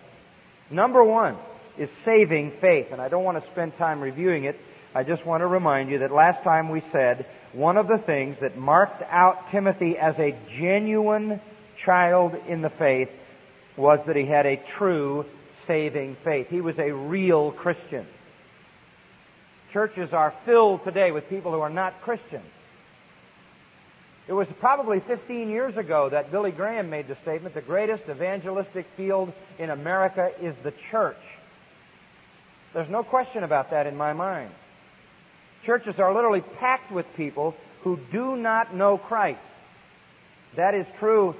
Number 0.70 1.02
one 1.02 1.38
is 1.78 1.88
saving 2.04 2.52
faith. 2.60 2.88
And 2.92 3.00
I 3.00 3.08
don't 3.08 3.24
want 3.24 3.42
to 3.42 3.50
spend 3.50 3.78
time 3.78 4.02
reviewing 4.02 4.44
it. 4.44 4.60
I 4.94 5.04
just 5.04 5.24
want 5.24 5.40
to 5.40 5.46
remind 5.46 5.88
you 5.88 6.00
that 6.00 6.12
last 6.12 6.42
time 6.44 6.68
we 6.68 6.82
said 6.92 7.24
one 7.54 7.78
of 7.78 7.88
the 7.88 7.96
things 7.96 8.36
that 8.42 8.58
marked 8.58 9.02
out 9.08 9.50
Timothy 9.50 9.96
as 9.96 10.18
a 10.18 10.36
genuine 10.58 11.40
child 11.82 12.34
in 12.46 12.60
the 12.60 12.70
faith 12.70 13.08
was 13.78 14.00
that 14.06 14.16
he 14.16 14.26
had 14.26 14.44
a 14.44 14.62
true 14.76 15.24
saving 15.66 16.18
faith. 16.24 16.48
He 16.50 16.60
was 16.60 16.78
a 16.78 16.92
real 16.92 17.52
Christian. 17.52 18.06
Churches 19.72 20.12
are 20.12 20.34
filled 20.44 20.84
today 20.84 21.10
with 21.10 21.30
people 21.30 21.52
who 21.52 21.60
are 21.60 21.70
not 21.70 22.02
Christians. 22.02 22.44
It 24.28 24.32
was 24.32 24.46
probably 24.60 25.00
15 25.00 25.50
years 25.50 25.76
ago 25.76 26.08
that 26.08 26.30
Billy 26.30 26.52
Graham 26.52 26.90
made 26.90 27.08
the 27.08 27.16
statement, 27.22 27.54
the 27.54 27.60
greatest 27.60 28.04
evangelistic 28.08 28.86
field 28.96 29.32
in 29.58 29.70
America 29.70 30.30
is 30.40 30.54
the 30.62 30.72
church. 30.90 31.16
There's 32.72 32.88
no 32.88 33.02
question 33.02 33.42
about 33.42 33.70
that 33.70 33.86
in 33.86 33.96
my 33.96 34.12
mind. 34.12 34.50
Churches 35.66 35.98
are 35.98 36.14
literally 36.14 36.40
packed 36.40 36.92
with 36.92 37.06
people 37.16 37.54
who 37.82 37.98
do 38.10 38.36
not 38.36 38.74
know 38.74 38.96
Christ. 38.96 39.40
That 40.56 40.74
is 40.74 40.86
true 40.98 41.34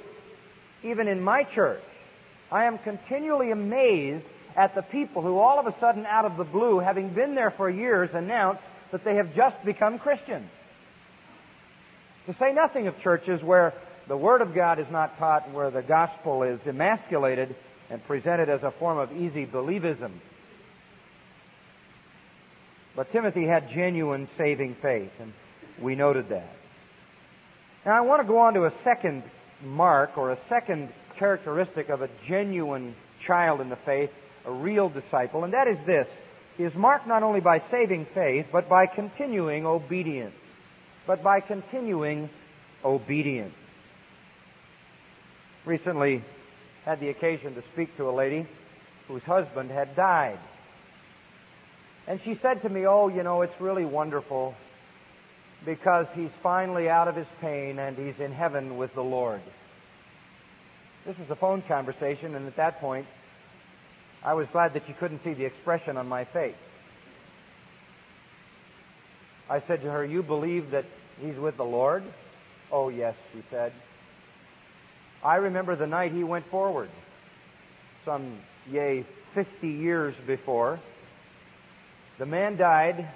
even 0.82 1.06
in 1.06 1.20
my 1.20 1.44
church. 1.44 1.82
I 2.50 2.64
am 2.64 2.78
continually 2.78 3.50
amazed 3.50 4.24
at 4.56 4.74
the 4.74 4.82
people 4.82 5.22
who 5.22 5.38
all 5.38 5.58
of 5.58 5.66
a 5.66 5.78
sudden 5.78 6.04
out 6.04 6.24
of 6.24 6.36
the 6.36 6.44
blue, 6.44 6.80
having 6.80 7.10
been 7.10 7.34
there 7.34 7.50
for 7.50 7.70
years, 7.70 8.10
announce 8.12 8.60
that 8.90 9.04
they 9.04 9.14
have 9.14 9.34
just 9.34 9.64
become 9.64 9.98
Christians. 9.98 10.50
To 12.26 12.34
say 12.38 12.52
nothing 12.52 12.86
of 12.86 13.00
churches 13.00 13.42
where 13.42 13.74
the 14.06 14.16
Word 14.16 14.42
of 14.42 14.54
God 14.54 14.78
is 14.78 14.86
not 14.90 15.18
taught 15.18 15.46
and 15.46 15.54
where 15.54 15.70
the 15.70 15.82
gospel 15.82 16.44
is 16.44 16.60
emasculated 16.66 17.54
and 17.90 18.02
presented 18.04 18.48
as 18.48 18.62
a 18.62 18.70
form 18.70 18.98
of 18.98 19.12
easy 19.12 19.44
believism. 19.44 20.12
But 22.94 23.10
Timothy 23.10 23.46
had 23.46 23.70
genuine 23.70 24.28
saving 24.36 24.76
faith, 24.80 25.10
and 25.18 25.32
we 25.80 25.96
noted 25.96 26.28
that. 26.28 26.54
Now 27.84 27.92
I 27.92 28.00
want 28.02 28.22
to 28.22 28.28
go 28.28 28.38
on 28.38 28.54
to 28.54 28.66
a 28.66 28.72
second 28.84 29.24
mark 29.64 30.16
or 30.16 30.30
a 30.30 30.38
second 30.48 30.90
characteristic 31.18 31.88
of 31.88 32.02
a 32.02 32.10
genuine 32.26 32.94
child 33.26 33.60
in 33.60 33.68
the 33.68 33.76
faith, 33.76 34.10
a 34.44 34.52
real 34.52 34.88
disciple, 34.88 35.42
and 35.42 35.54
that 35.54 35.66
is 35.66 35.78
this. 35.86 36.06
He 36.56 36.64
is 36.64 36.74
marked 36.74 37.06
not 37.06 37.22
only 37.22 37.40
by 37.40 37.62
saving 37.70 38.06
faith, 38.14 38.46
but 38.52 38.68
by 38.68 38.86
continuing 38.86 39.66
obedience 39.66 40.34
but 41.06 41.22
by 41.22 41.40
continuing 41.40 42.30
obedience. 42.84 43.54
Recently 45.64 46.24
had 46.84 47.00
the 47.00 47.08
occasion 47.08 47.54
to 47.54 47.62
speak 47.72 47.96
to 47.96 48.08
a 48.08 48.12
lady 48.12 48.46
whose 49.08 49.22
husband 49.22 49.70
had 49.70 49.94
died. 49.94 50.38
And 52.06 52.20
she 52.24 52.38
said 52.42 52.62
to 52.62 52.68
me, 52.68 52.86
Oh, 52.86 53.08
you 53.08 53.22
know, 53.22 53.42
it's 53.42 53.60
really 53.60 53.84
wonderful 53.84 54.54
because 55.64 56.06
he's 56.14 56.30
finally 56.42 56.88
out 56.88 57.06
of 57.06 57.14
his 57.14 57.28
pain 57.40 57.78
and 57.78 57.96
he's 57.96 58.18
in 58.18 58.32
heaven 58.32 58.76
with 58.76 58.92
the 58.94 59.02
Lord. 59.02 59.42
This 61.06 61.18
was 61.18 61.30
a 61.30 61.36
phone 61.36 61.62
conversation, 61.62 62.36
and 62.36 62.46
at 62.46 62.56
that 62.56 62.80
point, 62.80 63.06
I 64.24 64.34
was 64.34 64.46
glad 64.52 64.74
that 64.74 64.88
you 64.88 64.94
couldn't 64.94 65.24
see 65.24 65.34
the 65.34 65.44
expression 65.44 65.96
on 65.96 66.08
my 66.08 66.24
face. 66.26 66.54
I 69.52 69.60
said 69.66 69.82
to 69.82 69.90
her, 69.90 70.02
You 70.02 70.22
believe 70.22 70.70
that 70.70 70.86
he's 71.20 71.36
with 71.36 71.58
the 71.58 71.64
Lord? 71.64 72.04
Oh, 72.72 72.88
yes, 72.88 73.14
she 73.34 73.42
said. 73.50 73.74
I 75.22 75.36
remember 75.36 75.76
the 75.76 75.86
night 75.86 76.12
he 76.12 76.24
went 76.24 76.46
forward, 76.50 76.88
some, 78.06 78.38
yea, 78.70 79.04
50 79.34 79.68
years 79.68 80.14
before. 80.26 80.80
The 82.18 82.24
man 82.24 82.56
died, 82.56 83.06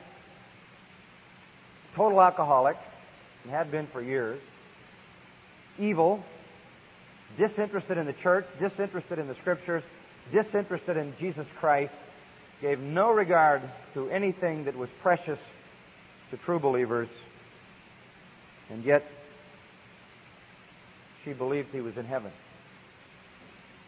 total 1.95 2.21
alcoholic, 2.21 2.77
and 3.45 3.51
had 3.51 3.71
been 3.71 3.87
for 3.87 4.03
years, 4.03 4.43
evil, 5.79 6.23
disinterested 7.39 7.97
in 7.97 8.05
the 8.05 8.13
church, 8.13 8.47
disinterested 8.61 9.19
in 9.19 9.27
the 9.27 9.37
scriptures, 9.37 9.83
disinterested 10.31 10.99
in 10.99 11.15
Jesus 11.19 11.47
Christ, 11.61 11.95
gave 12.61 12.79
no 12.79 13.11
regard 13.11 13.63
to 13.95 14.11
anything 14.11 14.65
that 14.67 14.77
was 14.77 14.91
precious 15.01 15.39
to 16.31 16.37
true 16.37 16.59
believers, 16.59 17.09
and 18.71 18.85
yet 18.85 19.05
she 21.25 21.33
believed 21.33 21.69
he 21.73 21.81
was 21.81 21.97
in 21.97 22.05
heaven. 22.05 22.33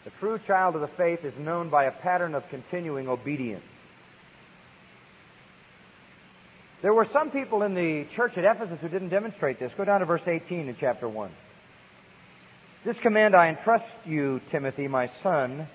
The 0.04 0.10
true 0.10 0.38
child 0.38 0.74
of 0.74 0.80
the 0.80 0.88
faith 0.88 1.24
is 1.24 1.34
known 1.38 1.68
by 1.68 1.84
a 1.84 1.90
pattern 1.90 2.34
of 2.34 2.48
continuing 2.48 3.08
obedience. 3.08 3.64
There 6.80 6.94
were 6.94 7.06
some 7.06 7.30
people 7.30 7.62
in 7.62 7.74
the 7.74 8.06
church 8.14 8.38
at 8.38 8.44
Ephesus 8.44 8.78
who 8.80 8.88
didn't 8.88 9.08
demonstrate 9.08 9.58
this. 9.58 9.72
Go 9.76 9.84
down 9.84 10.00
to 10.00 10.06
verse 10.06 10.22
18 10.24 10.68
in 10.68 10.76
chapter 10.78 11.08
1. 11.08 11.30
This 12.84 12.98
command 12.98 13.34
I 13.34 13.48
entrust 13.48 13.90
you, 14.06 14.40
Timothy, 14.52 14.86
my 14.86 15.10
son, 15.22 15.66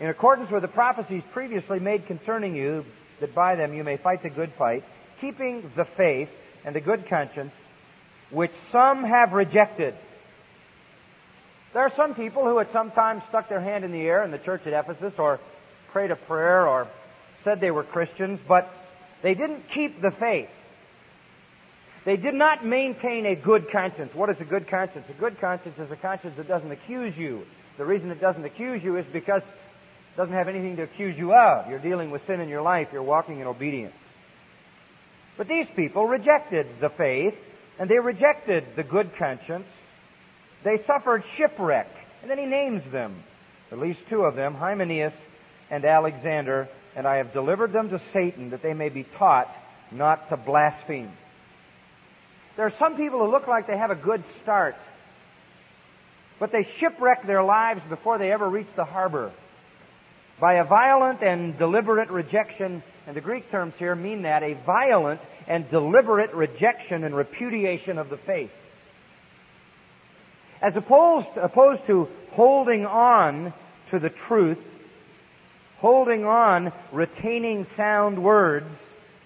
in 0.00 0.08
accordance 0.08 0.50
with 0.50 0.62
the 0.62 0.68
prophecies 0.68 1.22
previously 1.32 1.78
made 1.78 2.06
concerning 2.06 2.56
you, 2.56 2.84
that 3.20 3.34
by 3.34 3.54
them 3.54 3.72
you 3.72 3.84
may 3.84 3.96
fight 3.96 4.22
the 4.24 4.30
good 4.30 4.52
fight, 4.58 4.84
keeping 5.20 5.70
the 5.76 5.84
faith 5.84 6.28
and 6.64 6.74
the 6.74 6.80
good 6.80 7.08
conscience, 7.08 7.52
which 8.30 8.52
some 8.70 9.04
have 9.04 9.32
rejected. 9.32 9.94
There 11.72 11.82
are 11.82 11.92
some 11.94 12.14
people 12.14 12.44
who 12.44 12.58
at 12.58 12.72
some 12.72 12.90
time 12.90 13.22
stuck 13.28 13.48
their 13.48 13.60
hand 13.60 13.84
in 13.84 13.92
the 13.92 14.00
air 14.00 14.24
in 14.24 14.30
the 14.30 14.38
church 14.38 14.66
at 14.66 14.72
Ephesus 14.72 15.14
or 15.18 15.40
prayed 15.92 16.10
a 16.10 16.16
prayer 16.16 16.66
or 16.66 16.88
said 17.44 17.60
they 17.60 17.70
were 17.70 17.84
Christians, 17.84 18.40
but 18.46 18.72
they 19.22 19.34
didn't 19.34 19.68
keep 19.68 20.00
the 20.00 20.10
faith. 20.10 20.48
They 22.04 22.16
did 22.16 22.34
not 22.34 22.64
maintain 22.64 23.26
a 23.26 23.34
good 23.34 23.70
conscience. 23.70 24.14
What 24.14 24.30
is 24.30 24.40
a 24.40 24.44
good 24.44 24.68
conscience? 24.68 25.06
A 25.10 25.20
good 25.20 25.40
conscience 25.40 25.78
is 25.78 25.90
a 25.90 25.96
conscience 25.96 26.36
that 26.36 26.48
doesn't 26.48 26.70
accuse 26.70 27.16
you. 27.16 27.44
The 27.76 27.84
reason 27.84 28.10
it 28.10 28.20
doesn't 28.20 28.44
accuse 28.44 28.82
you 28.82 28.96
is 28.96 29.04
because 29.12 29.42
it 29.42 30.16
doesn't 30.16 30.34
have 30.34 30.48
anything 30.48 30.76
to 30.76 30.84
accuse 30.84 31.18
you 31.18 31.34
of. 31.34 31.68
You're 31.68 31.78
dealing 31.78 32.10
with 32.10 32.24
sin 32.24 32.40
in 32.40 32.48
your 32.48 32.62
life. 32.62 32.88
You're 32.92 33.02
walking 33.02 33.40
in 33.40 33.46
obedience. 33.46 33.94
But 35.38 35.48
these 35.48 35.68
people 35.74 36.04
rejected 36.04 36.66
the 36.80 36.90
faith, 36.90 37.34
and 37.78 37.88
they 37.88 37.98
rejected 37.98 38.64
the 38.76 38.82
good 38.82 39.16
conscience. 39.16 39.68
They 40.64 40.78
suffered 40.78 41.24
shipwreck. 41.36 41.88
And 42.20 42.30
then 42.30 42.38
he 42.38 42.46
names 42.46 42.82
them, 42.90 43.22
at 43.70 43.78
least 43.78 44.00
two 44.10 44.22
of 44.22 44.34
them, 44.34 44.54
Hymenaeus 44.54 45.14
and 45.70 45.84
Alexander, 45.84 46.68
and 46.96 47.06
I 47.06 47.16
have 47.18 47.32
delivered 47.32 47.72
them 47.72 47.90
to 47.90 48.00
Satan 48.12 48.50
that 48.50 48.62
they 48.62 48.74
may 48.74 48.88
be 48.88 49.04
taught 49.04 49.48
not 49.92 50.28
to 50.30 50.36
blaspheme. 50.36 51.12
There 52.56 52.66
are 52.66 52.70
some 52.70 52.96
people 52.96 53.20
who 53.24 53.30
look 53.30 53.46
like 53.46 53.68
they 53.68 53.78
have 53.78 53.92
a 53.92 53.94
good 53.94 54.24
start, 54.42 54.74
but 56.40 56.50
they 56.50 56.64
shipwreck 56.78 57.24
their 57.24 57.44
lives 57.44 57.82
before 57.88 58.18
they 58.18 58.32
ever 58.32 58.48
reach 58.48 58.66
the 58.74 58.84
harbor 58.84 59.30
by 60.40 60.54
a 60.54 60.64
violent 60.64 61.22
and 61.22 61.56
deliberate 61.58 62.10
rejection, 62.10 62.82
and 63.08 63.16
the 63.16 63.22
Greek 63.22 63.50
terms 63.50 63.72
here 63.78 63.94
mean 63.94 64.22
that, 64.22 64.42
a 64.42 64.52
violent 64.66 65.22
and 65.46 65.70
deliberate 65.70 66.34
rejection 66.34 67.04
and 67.04 67.16
repudiation 67.16 67.96
of 67.96 68.10
the 68.10 68.18
faith. 68.18 68.50
As 70.60 70.76
opposed, 70.76 71.28
opposed 71.40 71.86
to 71.86 72.06
holding 72.32 72.84
on 72.84 73.54
to 73.92 73.98
the 73.98 74.10
truth, 74.10 74.58
holding 75.78 76.26
on, 76.26 76.70
retaining 76.92 77.66
sound 77.78 78.22
words, 78.22 78.68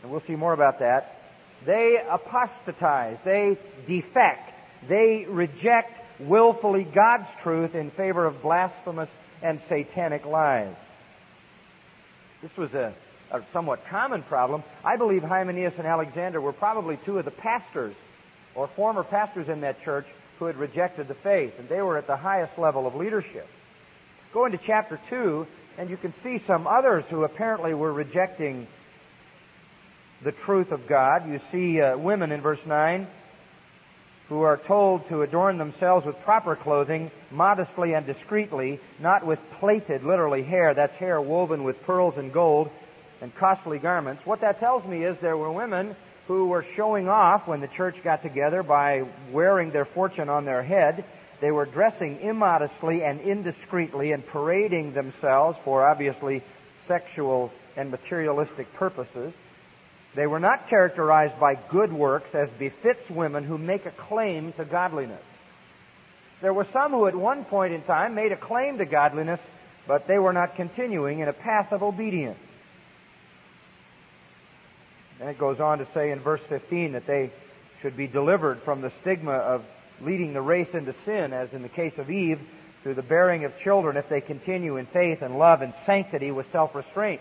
and 0.02 0.12
we'll 0.12 0.22
see 0.28 0.36
more 0.36 0.52
about 0.52 0.78
that, 0.78 1.20
they 1.66 1.98
apostatize, 2.08 3.18
they 3.24 3.58
defect, 3.88 4.52
they 4.88 5.26
reject 5.28 6.20
willfully 6.20 6.84
God's 6.84 7.28
truth 7.42 7.74
in 7.74 7.90
favor 7.90 8.26
of 8.26 8.42
blasphemous 8.42 9.10
and 9.42 9.60
satanic 9.68 10.24
lies. 10.24 10.76
This 12.42 12.56
was 12.56 12.72
a, 12.74 12.94
a 13.32 13.42
somewhat 13.52 13.86
common 13.86 14.22
problem. 14.22 14.62
I 14.84 14.96
believe 14.96 15.22
Hymenaeus 15.22 15.74
and 15.78 15.86
Alexander 15.86 16.40
were 16.40 16.52
probably 16.52 16.98
two 17.04 17.18
of 17.18 17.24
the 17.24 17.30
pastors 17.30 17.94
or 18.54 18.68
former 18.76 19.02
pastors 19.02 19.48
in 19.48 19.62
that 19.62 19.82
church 19.82 20.06
who 20.38 20.44
had 20.44 20.56
rejected 20.56 21.08
the 21.08 21.14
faith, 21.14 21.54
and 21.58 21.68
they 21.68 21.80
were 21.80 21.96
at 21.96 22.06
the 22.06 22.16
highest 22.16 22.58
level 22.58 22.86
of 22.86 22.94
leadership. 22.94 23.48
Go 24.34 24.44
into 24.44 24.58
chapter 24.58 25.00
2, 25.08 25.46
and 25.78 25.88
you 25.88 25.96
can 25.96 26.12
see 26.22 26.42
some 26.46 26.66
others 26.66 27.04
who 27.08 27.24
apparently 27.24 27.74
were 27.74 27.92
rejecting 27.92 28.66
the 30.22 30.32
truth 30.32 30.70
of 30.70 30.86
God. 30.86 31.28
You 31.28 31.40
see 31.50 31.80
uh, 31.80 31.96
women 31.96 32.32
in 32.32 32.42
verse 32.42 32.60
9 32.66 33.06
who 34.28 34.42
are 34.42 34.56
told 34.56 35.06
to 35.08 35.22
adorn 35.22 35.58
themselves 35.58 36.06
with 36.06 36.18
proper 36.20 36.56
clothing, 36.56 37.10
modestly 37.30 37.92
and 37.92 38.06
discreetly, 38.06 38.80
not 38.98 39.26
with 39.26 39.38
plaited, 39.58 40.04
literally 40.04 40.42
hair. 40.42 40.72
That's 40.72 40.96
hair 40.96 41.20
woven 41.20 41.64
with 41.64 41.82
pearls 41.82 42.14
and 42.16 42.32
gold 42.32 42.70
and 43.22 43.34
costly 43.36 43.78
garments. 43.78 44.26
What 44.26 44.40
that 44.40 44.58
tells 44.58 44.84
me 44.84 45.04
is 45.04 45.16
there 45.22 45.36
were 45.36 45.52
women 45.52 45.94
who 46.26 46.48
were 46.48 46.64
showing 46.76 47.08
off 47.08 47.46
when 47.46 47.60
the 47.60 47.68
church 47.68 47.94
got 48.02 48.22
together 48.22 48.62
by 48.64 49.04
wearing 49.30 49.70
their 49.70 49.84
fortune 49.84 50.28
on 50.28 50.44
their 50.44 50.62
head. 50.62 51.04
They 51.40 51.52
were 51.52 51.64
dressing 51.64 52.20
immodestly 52.20 53.02
and 53.04 53.20
indiscreetly 53.20 54.12
and 54.12 54.26
parading 54.26 54.92
themselves 54.94 55.56
for 55.64 55.88
obviously 55.88 56.42
sexual 56.88 57.52
and 57.76 57.90
materialistic 57.90 58.72
purposes. 58.74 59.32
They 60.16 60.26
were 60.26 60.40
not 60.40 60.68
characterized 60.68 61.38
by 61.38 61.54
good 61.70 61.92
works 61.92 62.34
as 62.34 62.48
befits 62.58 63.08
women 63.08 63.44
who 63.44 63.56
make 63.56 63.86
a 63.86 63.92
claim 63.92 64.52
to 64.54 64.64
godliness. 64.64 65.22
There 66.42 66.52
were 66.52 66.66
some 66.72 66.90
who 66.90 67.06
at 67.06 67.14
one 67.14 67.44
point 67.44 67.72
in 67.72 67.82
time 67.82 68.16
made 68.16 68.32
a 68.32 68.36
claim 68.36 68.78
to 68.78 68.84
godliness, 68.84 69.40
but 69.86 70.08
they 70.08 70.18
were 70.18 70.32
not 70.32 70.56
continuing 70.56 71.20
in 71.20 71.28
a 71.28 71.32
path 71.32 71.72
of 71.72 71.84
obedience. 71.84 72.38
And 75.22 75.30
it 75.30 75.38
goes 75.38 75.60
on 75.60 75.78
to 75.78 75.86
say 75.94 76.10
in 76.10 76.18
verse 76.18 76.40
15 76.48 76.94
that 76.94 77.06
they 77.06 77.30
should 77.80 77.96
be 77.96 78.08
delivered 78.08 78.60
from 78.64 78.80
the 78.80 78.90
stigma 79.02 79.30
of 79.30 79.64
leading 80.00 80.32
the 80.32 80.42
race 80.42 80.74
into 80.74 80.92
sin, 81.04 81.32
as 81.32 81.52
in 81.52 81.62
the 81.62 81.68
case 81.68 81.96
of 81.96 82.10
Eve, 82.10 82.40
through 82.82 82.94
the 82.94 83.02
bearing 83.02 83.44
of 83.44 83.56
children 83.56 83.96
if 83.96 84.08
they 84.08 84.20
continue 84.20 84.78
in 84.78 84.86
faith 84.86 85.22
and 85.22 85.38
love 85.38 85.62
and 85.62 85.74
sanctity 85.86 86.32
with 86.32 86.50
self-restraint. 86.50 87.20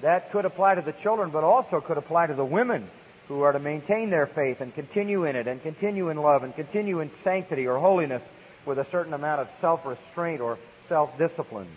That 0.00 0.32
could 0.32 0.46
apply 0.46 0.76
to 0.76 0.80
the 0.80 0.92
children, 0.92 1.28
but 1.28 1.44
also 1.44 1.82
could 1.82 1.98
apply 1.98 2.28
to 2.28 2.34
the 2.34 2.46
women 2.46 2.88
who 3.28 3.42
are 3.42 3.52
to 3.52 3.58
maintain 3.58 4.08
their 4.08 4.26
faith 4.26 4.62
and 4.62 4.74
continue 4.74 5.26
in 5.26 5.36
it 5.36 5.46
and 5.46 5.62
continue 5.62 6.08
in 6.08 6.16
love 6.16 6.44
and 6.44 6.56
continue 6.56 7.00
in 7.00 7.10
sanctity 7.24 7.66
or 7.66 7.78
holiness 7.78 8.22
with 8.64 8.78
a 8.78 8.86
certain 8.90 9.12
amount 9.12 9.42
of 9.42 9.48
self-restraint 9.60 10.40
or 10.40 10.58
self-discipline. 10.88 11.68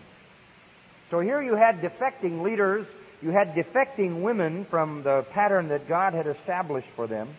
So 1.12 1.20
here 1.20 1.42
you 1.42 1.56
had 1.56 1.82
defecting 1.82 2.42
leaders, 2.42 2.88
you 3.22 3.32
had 3.32 3.56
defecting 3.56 4.22
women 4.22 4.66
from 4.70 5.04
the 5.04 5.26
pattern 5.32 5.70
that 5.70 5.88
God 5.88 6.14
had 6.14 6.28
established 6.28 6.88
for 6.96 7.08
them. 7.08 7.36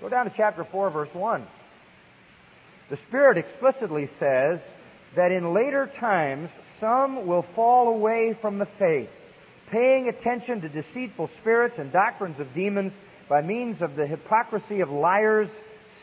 Go 0.00 0.08
down 0.08 0.28
to 0.28 0.32
chapter 0.36 0.64
4 0.64 0.90
verse 0.90 1.14
1. 1.14 1.46
The 2.90 2.96
Spirit 2.96 3.38
explicitly 3.38 4.08
says 4.18 4.60
that 5.16 5.32
in 5.32 5.54
later 5.54 5.90
times 5.98 6.50
some 6.80 7.26
will 7.26 7.44
fall 7.54 7.88
away 7.88 8.36
from 8.40 8.58
the 8.58 8.68
faith 8.78 9.08
paying 9.70 10.08
attention 10.08 10.60
to 10.60 10.68
deceitful 10.68 11.30
spirits 11.40 11.78
and 11.78 11.92
doctrines 11.92 12.38
of 12.40 12.54
demons 12.54 12.92
by 13.28 13.42
means 13.42 13.82
of 13.82 13.96
the 13.96 14.06
hypocrisy 14.06 14.80
of 14.80 14.90
liars, 14.90 15.48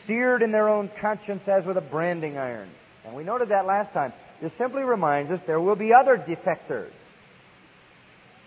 seared 0.06 0.42
in 0.42 0.52
their 0.52 0.68
own 0.68 0.90
conscience 1.00 1.46
as 1.48 1.64
with 1.64 1.76
a 1.76 1.80
branding 1.80 2.36
iron. 2.36 2.68
And 3.06 3.14
we 3.14 3.24
noted 3.24 3.48
that 3.48 3.66
last 3.66 3.92
time. 3.92 4.12
This 4.42 4.52
simply 4.58 4.82
reminds 4.82 5.30
us 5.30 5.40
there 5.46 5.60
will 5.60 5.76
be 5.76 5.94
other 5.94 6.18
defectors. 6.18 6.90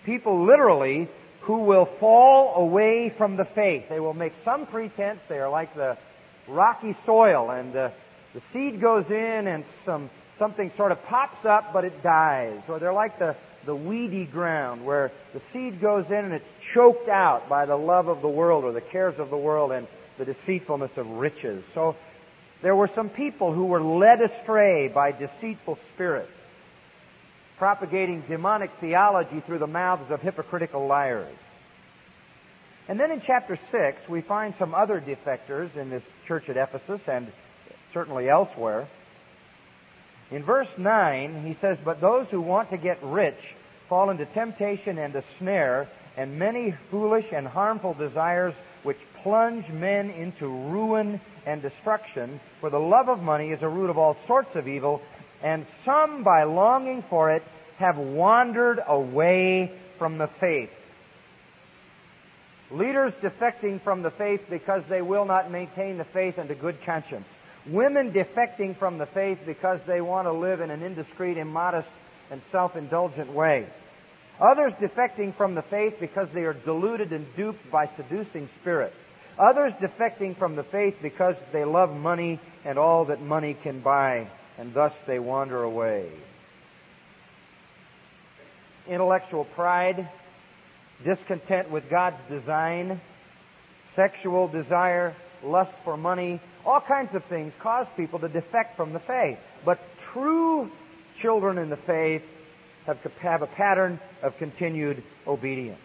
People 0.07 0.45
literally 0.45 1.09
who 1.41 1.57
will 1.59 1.85
fall 1.99 2.55
away 2.55 3.13
from 3.17 3.35
the 3.35 3.43
faith. 3.43 3.89
They 3.89 3.99
will 3.99 4.13
make 4.13 4.31
some 4.45 4.65
pretense. 4.65 5.19
They 5.27 5.37
are 5.37 5.49
like 5.49 5.75
the 5.75 5.97
rocky 6.47 6.95
soil 7.05 7.51
and 7.51 7.75
uh, 7.75 7.89
the 8.33 8.41
seed 8.53 8.79
goes 8.79 9.11
in 9.11 9.47
and 9.47 9.65
some 9.83 10.09
something 10.39 10.71
sort 10.77 10.93
of 10.93 11.03
pops 11.03 11.43
up 11.43 11.73
but 11.73 11.83
it 11.83 12.01
dies. 12.03 12.61
Or 12.69 12.79
they're 12.79 12.93
like 12.93 13.19
the 13.19 13.35
the 13.65 13.75
weedy 13.75 14.23
ground 14.23 14.85
where 14.85 15.11
the 15.33 15.41
seed 15.51 15.81
goes 15.81 16.05
in 16.05 16.23
and 16.23 16.33
it's 16.33 16.47
choked 16.73 17.09
out 17.09 17.49
by 17.49 17.65
the 17.65 17.75
love 17.75 18.07
of 18.07 18.21
the 18.21 18.29
world 18.29 18.63
or 18.63 18.71
the 18.71 18.79
cares 18.79 19.19
of 19.19 19.29
the 19.29 19.37
world 19.37 19.73
and 19.73 19.87
the 20.17 20.23
deceitfulness 20.23 20.91
of 20.95 21.05
riches. 21.05 21.65
So 21.73 21.97
there 22.61 22.77
were 22.77 22.87
some 22.87 23.09
people 23.09 23.53
who 23.53 23.65
were 23.65 23.81
led 23.81 24.21
astray 24.21 24.87
by 24.87 25.11
deceitful 25.11 25.79
spirits, 25.89 26.31
propagating 27.57 28.21
demonic 28.27 28.71
theology 28.79 29.41
through 29.45 29.59
the 29.59 29.67
mouths 29.67 30.11
of 30.11 30.21
hypocritical 30.21 30.87
liars. 30.87 31.35
And 32.87 32.99
then 32.99 33.11
in 33.11 33.19
chapter 33.19 33.59
6, 33.71 34.07
we 34.07 34.21
find 34.21 34.55
some 34.57 34.73
other 34.73 35.01
defectors 35.01 35.75
in 35.75 35.89
this 35.89 36.03
church 36.27 36.49
at 36.49 36.55
Ephesus 36.55 37.01
and 37.07 37.31
certainly 37.93 38.29
elsewhere. 38.29 38.87
In 40.31 40.43
verse 40.43 40.69
9, 40.77 41.45
he 41.45 41.57
says, 41.59 41.77
But 41.83 41.99
those 41.99 42.27
who 42.29 42.41
want 42.41 42.69
to 42.69 42.77
get 42.77 43.01
rich 43.03 43.55
fall 43.89 44.09
into 44.09 44.25
temptation 44.25 44.97
and 44.97 45.15
a 45.15 45.23
snare, 45.37 45.89
and 46.15 46.39
many 46.39 46.75
foolish 46.91 47.31
and 47.31 47.47
harmful 47.47 47.93
desires 47.93 48.53
which 48.83 48.97
plunge 49.21 49.69
men 49.69 50.09
into 50.09 50.47
ruin 50.47 51.19
and 51.45 51.61
destruction. 51.61 52.39
For 52.61 52.69
the 52.69 52.79
love 52.79 53.09
of 53.09 53.21
money 53.21 53.51
is 53.51 53.61
a 53.61 53.69
root 53.69 53.89
of 53.89 53.97
all 53.97 54.17
sorts 54.27 54.55
of 54.55 54.67
evil, 54.67 55.01
and 55.41 55.65
some, 55.85 56.23
by 56.23 56.43
longing 56.43 57.03
for 57.09 57.31
it, 57.31 57.43
have 57.77 57.97
wandered 57.97 58.79
away 58.85 59.71
from 59.97 60.17
the 60.17 60.27
faith. 60.39 60.69
Leaders 62.71 63.13
defecting 63.15 63.81
from 63.81 64.01
the 64.01 64.11
faith 64.11 64.41
because 64.49 64.83
they 64.89 65.01
will 65.01 65.25
not 65.25 65.51
maintain 65.51 65.97
the 65.97 66.05
faith 66.05 66.37
and 66.37 66.49
a 66.51 66.55
good 66.55 66.77
conscience. 66.85 67.27
Women 67.67 68.11
defecting 68.11 68.77
from 68.77 68.97
the 68.97 69.05
faith 69.05 69.39
because 69.45 69.79
they 69.87 70.01
want 70.01 70.27
to 70.27 70.33
live 70.33 70.61
in 70.61 70.69
an 70.71 70.83
indiscreet, 70.83 71.37
immodest, 71.37 71.89
and 72.29 72.41
self-indulgent 72.51 73.31
way. 73.31 73.67
Others 74.39 74.73
defecting 74.73 75.35
from 75.35 75.55
the 75.55 75.61
faith 75.63 75.95
because 75.99 76.27
they 76.33 76.43
are 76.43 76.53
deluded 76.53 77.11
and 77.11 77.25
duped 77.35 77.71
by 77.71 77.89
seducing 77.95 78.49
spirits. 78.61 78.95
Others 79.39 79.73
defecting 79.73 80.37
from 80.37 80.55
the 80.55 80.63
faith 80.63 80.95
because 81.01 81.35
they 81.51 81.63
love 81.63 81.91
money 81.91 82.39
and 82.65 82.77
all 82.77 83.05
that 83.05 83.21
money 83.21 83.55
can 83.63 83.79
buy, 83.79 84.27
and 84.57 84.73
thus 84.73 84.93
they 85.05 85.19
wander 85.19 85.63
away. 85.63 86.09
Intellectual 88.87 89.45
pride, 89.45 90.09
discontent 91.03 91.69
with 91.69 91.89
God's 91.89 92.17
design, 92.29 93.01
sexual 93.95 94.47
desire, 94.47 95.15
lust 95.43 95.73
for 95.83 95.97
money, 95.97 96.41
all 96.65 96.81
kinds 96.81 97.13
of 97.13 97.23
things 97.25 97.53
cause 97.59 97.87
people 97.95 98.19
to 98.19 98.29
defect 98.29 98.75
from 98.75 98.93
the 98.93 98.99
faith. 98.99 99.37
But 99.65 99.79
true 100.13 100.71
children 101.19 101.57
in 101.57 101.69
the 101.69 101.77
faith 101.77 102.23
have, 102.85 102.99
have 103.19 103.41
a 103.41 103.47
pattern 103.47 103.99
of 104.23 104.37
continued 104.37 105.03
obedience. 105.25 105.79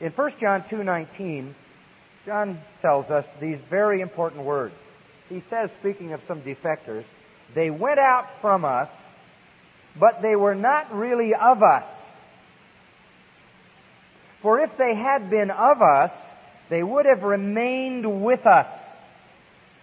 In 0.00 0.12
1 0.12 0.30
John 0.40 0.62
2.19, 0.62 1.54
John 2.24 2.60
tells 2.82 3.10
us 3.10 3.24
these 3.40 3.58
very 3.70 4.00
important 4.00 4.44
words. 4.44 4.74
He 5.28 5.42
says, 5.48 5.70
speaking 5.80 6.12
of 6.12 6.22
some 6.24 6.42
defectors, 6.42 7.04
they 7.54 7.70
went 7.70 7.98
out 7.98 8.40
from 8.40 8.64
us, 8.64 8.88
but 9.98 10.22
they 10.22 10.36
were 10.36 10.54
not 10.54 10.94
really 10.94 11.34
of 11.34 11.62
us. 11.62 11.86
For 14.42 14.60
if 14.60 14.76
they 14.76 14.94
had 14.94 15.30
been 15.30 15.50
of 15.50 15.80
us, 15.80 16.12
they 16.68 16.82
would 16.82 17.06
have 17.06 17.22
remained 17.22 18.24
with 18.24 18.46
us. 18.46 18.68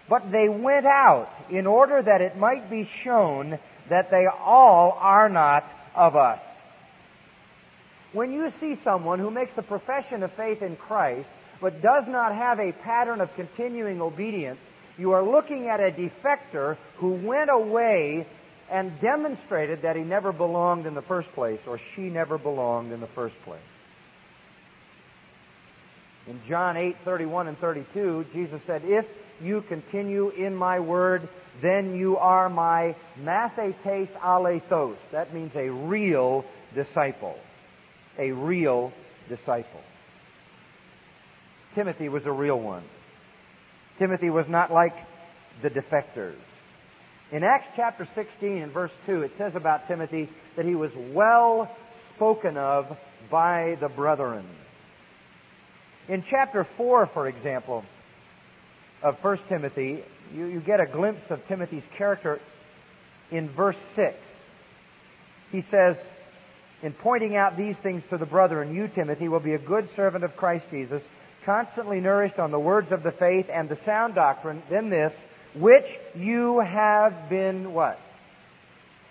But 0.10 0.32
they 0.32 0.50
went 0.50 0.86
out 0.86 1.30
in 1.50 1.66
order 1.66 2.02
that 2.02 2.22
it 2.22 2.38
might 2.38 2.70
be 2.70 2.90
shown 3.04 3.58
that 3.90 4.12
they 4.12 4.26
all 4.28 4.98
are 5.00 5.30
not 5.30 5.64
of 5.96 6.16
us. 6.16 6.40
When 8.12 8.32
you 8.32 8.52
see 8.60 8.78
someone 8.84 9.20
who 9.20 9.32
makes 9.32 9.58
a 9.58 9.64
profession 9.64 10.24
of 10.24 10.32
faith 10.34 10.62
in 10.62 10.76
Christ, 10.76 11.28
but 11.60 11.82
does 11.82 12.08
not 12.08 12.36
have 12.36 12.60
a 12.60 12.72
pattern 12.72 13.22
of 13.22 13.34
continuing 13.36 14.02
obedience, 14.02 14.60
You 14.98 15.14
are 15.14 15.24
looking 15.24 15.68
at 15.68 15.80
a 15.80 15.92
defector 15.92 16.78
who 16.98 17.14
went 17.14 17.50
away 17.52 18.28
and 18.70 19.00
demonstrated 19.00 19.82
that 19.84 19.96
he 19.96 20.04
never 20.04 20.32
belonged 20.32 20.86
in 20.86 20.94
the 20.94 21.02
first 21.02 21.32
place, 21.34 21.60
or 21.68 21.80
she 21.96 22.02
never 22.02 22.38
belonged 22.38 22.92
in 22.92 23.00
the 23.00 23.08
first 23.08 23.36
place. 23.44 23.60
In 26.28 26.40
John 26.48 26.78
8, 26.78 26.96
31 27.04 27.48
and 27.48 27.58
32, 27.60 28.28
Jesus 28.34 28.62
said, 28.66 28.84
If 28.86 29.06
you 29.42 29.62
continue 29.62 30.30
in 30.30 30.56
my 30.56 30.80
word, 30.80 31.28
then 31.62 31.96
you 31.96 32.18
are 32.18 32.50
my 32.50 32.96
mathetes 33.20 34.10
alethos. 34.22 34.96
That 35.12 35.34
means 35.34 35.56
a 35.56 35.70
real 35.70 36.46
disciple. 36.74 37.38
A 38.18 38.32
real 38.32 38.94
disciple. 39.28 39.82
Timothy 41.76 42.08
was 42.08 42.26
a 42.26 42.32
real 42.32 42.60
one. 42.60 42.84
Timothy 44.00 44.30
was 44.30 44.48
not 44.48 44.72
like 44.72 44.96
the 45.62 45.70
defectors. 45.70 46.36
In 47.32 47.44
Acts 47.44 47.68
chapter 47.76 48.08
16 48.14 48.62
and 48.62 48.72
verse 48.72 48.92
2, 49.06 49.24
it 49.24 49.32
says 49.38 49.56
about 49.56 49.88
Timothy 49.88 50.30
that 50.56 50.66
he 50.66 50.76
was 50.76 50.92
well 50.96 51.76
spoken 52.16 52.58
of 52.58 52.96
by 53.32 53.78
the 53.80 53.90
brethren. 53.90 54.46
In 56.08 56.24
chapter 56.30 56.68
4, 56.78 57.08
for 57.08 57.28
example, 57.28 57.84
of 59.02 59.16
1 59.22 59.38
Timothy, 59.50 60.04
you, 60.34 60.46
you 60.46 60.60
get 60.60 60.80
a 60.80 60.86
glimpse 60.86 61.30
of 61.30 61.46
Timothy's 61.48 61.84
character 61.98 62.40
in 63.32 63.50
verse 63.50 63.80
6. 63.96 64.16
He 65.52 65.62
says, 65.62 65.98
in 66.82 66.94
pointing 66.94 67.36
out 67.36 67.56
these 67.56 67.78
things 67.78 68.04
to 68.10 68.18
the 68.18 68.26
brethren, 68.26 68.76
you, 68.76 68.90
Timothy, 68.90 69.30
will 69.30 69.40
be 69.40 69.54
a 69.54 69.60
good 69.60 69.90
servant 69.96 70.24
of 70.24 70.36
Christ 70.36 70.66
Jesus, 70.70 71.02
constantly 71.46 72.00
nourished 72.00 72.40
on 72.40 72.52
the 72.52 72.60
words 72.60 72.92
of 72.92 73.04
the 73.04 73.12
faith 73.12 73.48
and 73.52 73.70
the 73.70 73.78
sound 73.86 74.16
doctrine, 74.16 74.64
then 74.70 74.90
this, 74.90 75.14
which 75.56 75.86
you 76.16 76.60
have 76.60 77.30
been 77.30 77.74
what? 77.74 78.00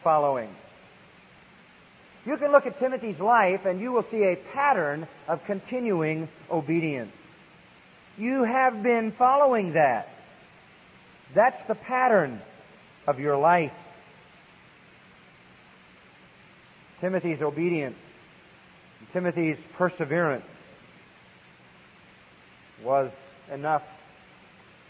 Following. 0.03 0.55
You 2.25 2.37
can 2.37 2.53
look 2.53 2.67
at 2.67 2.79
Timothy's 2.79 3.19
life 3.19 3.65
and 3.65 3.81
you 3.81 3.93
will 3.93 4.05
see 4.11 4.23
a 4.23 4.37
pattern 4.53 5.09
of 5.27 5.45
continuing 5.45 6.29
obedience. 6.51 7.13
You 8.17 8.45
have 8.45 8.83
been 8.83 9.13
following 9.13 9.73
that. 9.73 10.09
That's 11.35 11.61
the 11.67 11.75
pattern 11.75 12.41
of 13.07 13.19
your 13.19 13.37
life. 13.37 13.73
Timothy's 17.01 17.43
obedience, 17.43 17.97
Timothy's 19.13 19.57
perseverance 19.77 20.45
was 22.83 23.11
enough 23.53 23.83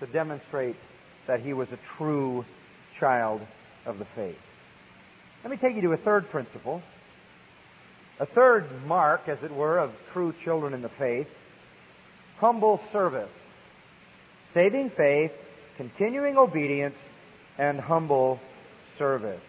to 0.01 0.07
demonstrate 0.07 0.77
that 1.27 1.41
he 1.41 1.53
was 1.53 1.69
a 1.73 1.79
true 1.97 2.45
child 2.99 3.41
of 3.87 3.99
the 3.99 4.07
faith. 4.15 4.37
Let 5.45 5.51
me 5.51 5.57
take 5.57 5.77
you 5.77 5.83
to 5.83 5.93
a 5.93 5.97
third 5.97 6.31
principle. 6.31 6.83
A 8.21 8.27
third 8.27 8.67
mark, 8.87 9.29
as 9.29 9.39
it 9.43 9.53
were, 9.53 9.79
of 9.79 9.91
true 10.13 10.35
children 10.45 10.75
in 10.75 10.83
the 10.83 10.91
faith 10.99 11.27
humble 12.43 12.81
service. 12.91 13.31
Saving 14.53 14.91
faith, 14.97 15.31
continuing 15.77 16.37
obedience, 16.37 16.97
and 17.57 17.79
humble 17.79 18.41
service. 18.99 19.41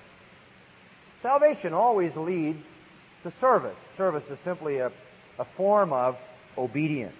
Salvation 1.23 1.73
always 1.73 2.15
leads 2.15 2.63
to 3.23 3.33
service. 3.41 3.75
Service 3.97 4.23
is 4.29 4.37
simply 4.43 4.77
a, 4.77 4.91
a 5.39 5.45
form 5.57 5.91
of 5.91 6.15
obedience. 6.55 7.15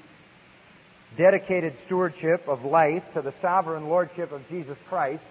Dedicated 1.17 1.75
stewardship 1.85 2.47
of 2.47 2.65
life 2.65 3.03
to 3.13 3.21
the 3.21 3.33
sovereign 3.41 3.87
lordship 3.87 4.31
of 4.31 4.47
Jesus 4.49 4.77
Christ, 4.89 5.23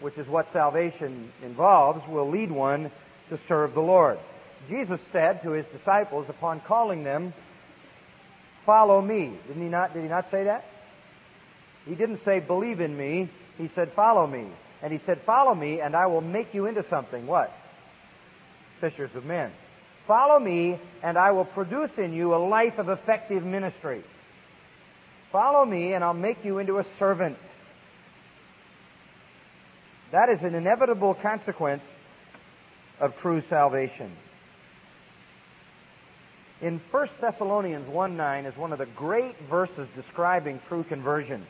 which 0.00 0.18
is 0.18 0.26
what 0.26 0.52
salvation 0.52 1.32
involves, 1.42 2.06
will 2.08 2.30
lead 2.30 2.50
one 2.50 2.90
to 3.30 3.38
serve 3.48 3.72
the 3.72 3.80
Lord. 3.80 4.18
Jesus 4.68 5.00
said 5.10 5.42
to 5.42 5.52
his 5.52 5.66
disciples 5.66 6.26
upon 6.28 6.60
calling 6.60 7.02
them 7.02 7.32
follow 8.66 9.00
me. 9.00 9.32
Didn't 9.48 9.62
he 9.62 9.68
not, 9.68 9.94
did 9.94 10.02
he 10.02 10.08
not 10.08 10.30
say 10.30 10.44
that? 10.44 10.64
He 11.86 11.94
didn't 11.94 12.24
say 12.24 12.38
believe 12.40 12.80
in 12.80 12.96
me. 12.96 13.30
He 13.58 13.68
said 13.68 13.92
follow 13.94 14.26
me. 14.26 14.46
And 14.82 14.92
he 14.92 14.98
said 14.98 15.22
follow 15.24 15.54
me 15.54 15.80
and 15.80 15.96
I 15.96 16.06
will 16.06 16.20
make 16.20 16.54
you 16.54 16.66
into 16.66 16.86
something. 16.88 17.26
What? 17.26 17.52
Fishers 18.80 19.10
of 19.14 19.24
men. 19.24 19.50
Follow 20.06 20.38
me 20.38 20.78
and 21.02 21.16
I 21.16 21.32
will 21.32 21.44
produce 21.44 21.90
in 21.98 22.12
you 22.12 22.34
a 22.34 22.36
life 22.36 22.78
of 22.78 22.88
effective 22.88 23.44
ministry. 23.44 24.04
Follow 25.32 25.64
me 25.64 25.94
and 25.94 26.04
I'll 26.04 26.14
make 26.14 26.44
you 26.44 26.58
into 26.58 26.78
a 26.78 26.84
servant. 26.98 27.38
That 30.12 30.28
is 30.28 30.42
an 30.42 30.54
inevitable 30.54 31.14
consequence 31.14 31.82
of 33.00 33.16
true 33.16 33.42
salvation 33.48 34.12
in 36.62 36.80
1 36.92 37.08
Thessalonians 37.20 37.88
1 37.88 38.16
9 38.16 38.46
is 38.46 38.56
one 38.56 38.72
of 38.72 38.78
the 38.78 38.86
great 38.86 39.34
verses 39.50 39.88
describing 39.96 40.60
true 40.68 40.84
conversion. 40.84 41.44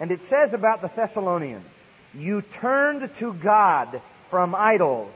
And 0.00 0.10
it 0.10 0.20
says 0.28 0.52
about 0.52 0.82
the 0.82 0.90
Thessalonians, 0.94 1.64
you 2.12 2.42
turned 2.60 3.08
to 3.20 3.32
God 3.32 4.02
from 4.28 4.54
idols 4.54 5.12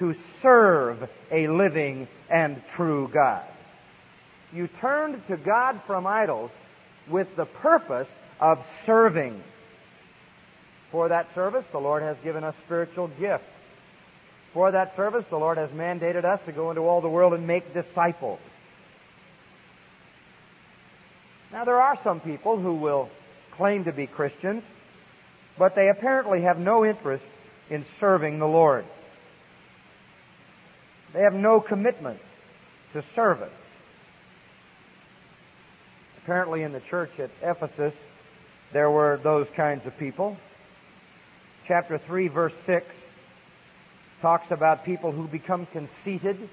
to 0.00 0.14
serve 0.42 1.08
a 1.30 1.46
living 1.46 2.08
and 2.28 2.60
true 2.74 3.08
God. 3.12 3.44
You 4.52 4.66
turned 4.80 5.24
to 5.28 5.36
God 5.36 5.80
from 5.86 6.06
idols 6.06 6.50
with 7.10 7.28
the 7.36 7.46
purpose 7.46 8.08
of 8.40 8.58
serving. 8.86 9.42
For 10.90 11.08
that 11.08 11.34
service, 11.34 11.64
the 11.72 11.78
Lord 11.78 12.02
has 12.02 12.16
given 12.24 12.44
us 12.44 12.54
spiritual 12.64 13.08
gifts. 13.08 13.44
For 14.54 14.72
that 14.72 14.96
service, 14.96 15.24
the 15.30 15.36
Lord 15.36 15.58
has 15.58 15.70
mandated 15.70 16.24
us 16.24 16.40
to 16.46 16.52
go 16.52 16.70
into 16.70 16.82
all 16.82 17.00
the 17.00 17.08
world 17.08 17.34
and 17.34 17.46
make 17.46 17.74
disciples. 17.74 18.40
Now, 21.52 21.64
there 21.64 21.80
are 21.80 21.98
some 22.02 22.20
people 22.20 22.60
who 22.60 22.74
will 22.74 23.08
claim 23.56 23.84
to 23.84 23.92
be 23.92 24.06
Christians, 24.06 24.62
but 25.58 25.74
they 25.74 25.88
apparently 25.88 26.42
have 26.42 26.58
no 26.58 26.84
interest 26.84 27.24
in 27.70 27.84
serving 28.00 28.38
the 28.38 28.46
Lord. 28.46 28.84
They 31.12 31.20
have 31.20 31.34
no 31.34 31.60
commitment 31.60 32.20
to 32.92 33.02
service. 33.14 33.52
Apparently, 36.28 36.62
in 36.62 36.74
the 36.74 36.80
church 36.80 37.18
at 37.20 37.30
Ephesus, 37.40 37.94
there 38.74 38.90
were 38.90 39.18
those 39.24 39.46
kinds 39.56 39.86
of 39.86 39.96
people. 39.96 40.36
Chapter 41.66 41.96
3, 41.96 42.28
verse 42.28 42.52
6 42.66 42.84
talks 44.20 44.50
about 44.50 44.84
people 44.84 45.10
who 45.10 45.26
become 45.26 45.64
conceited 45.72 46.50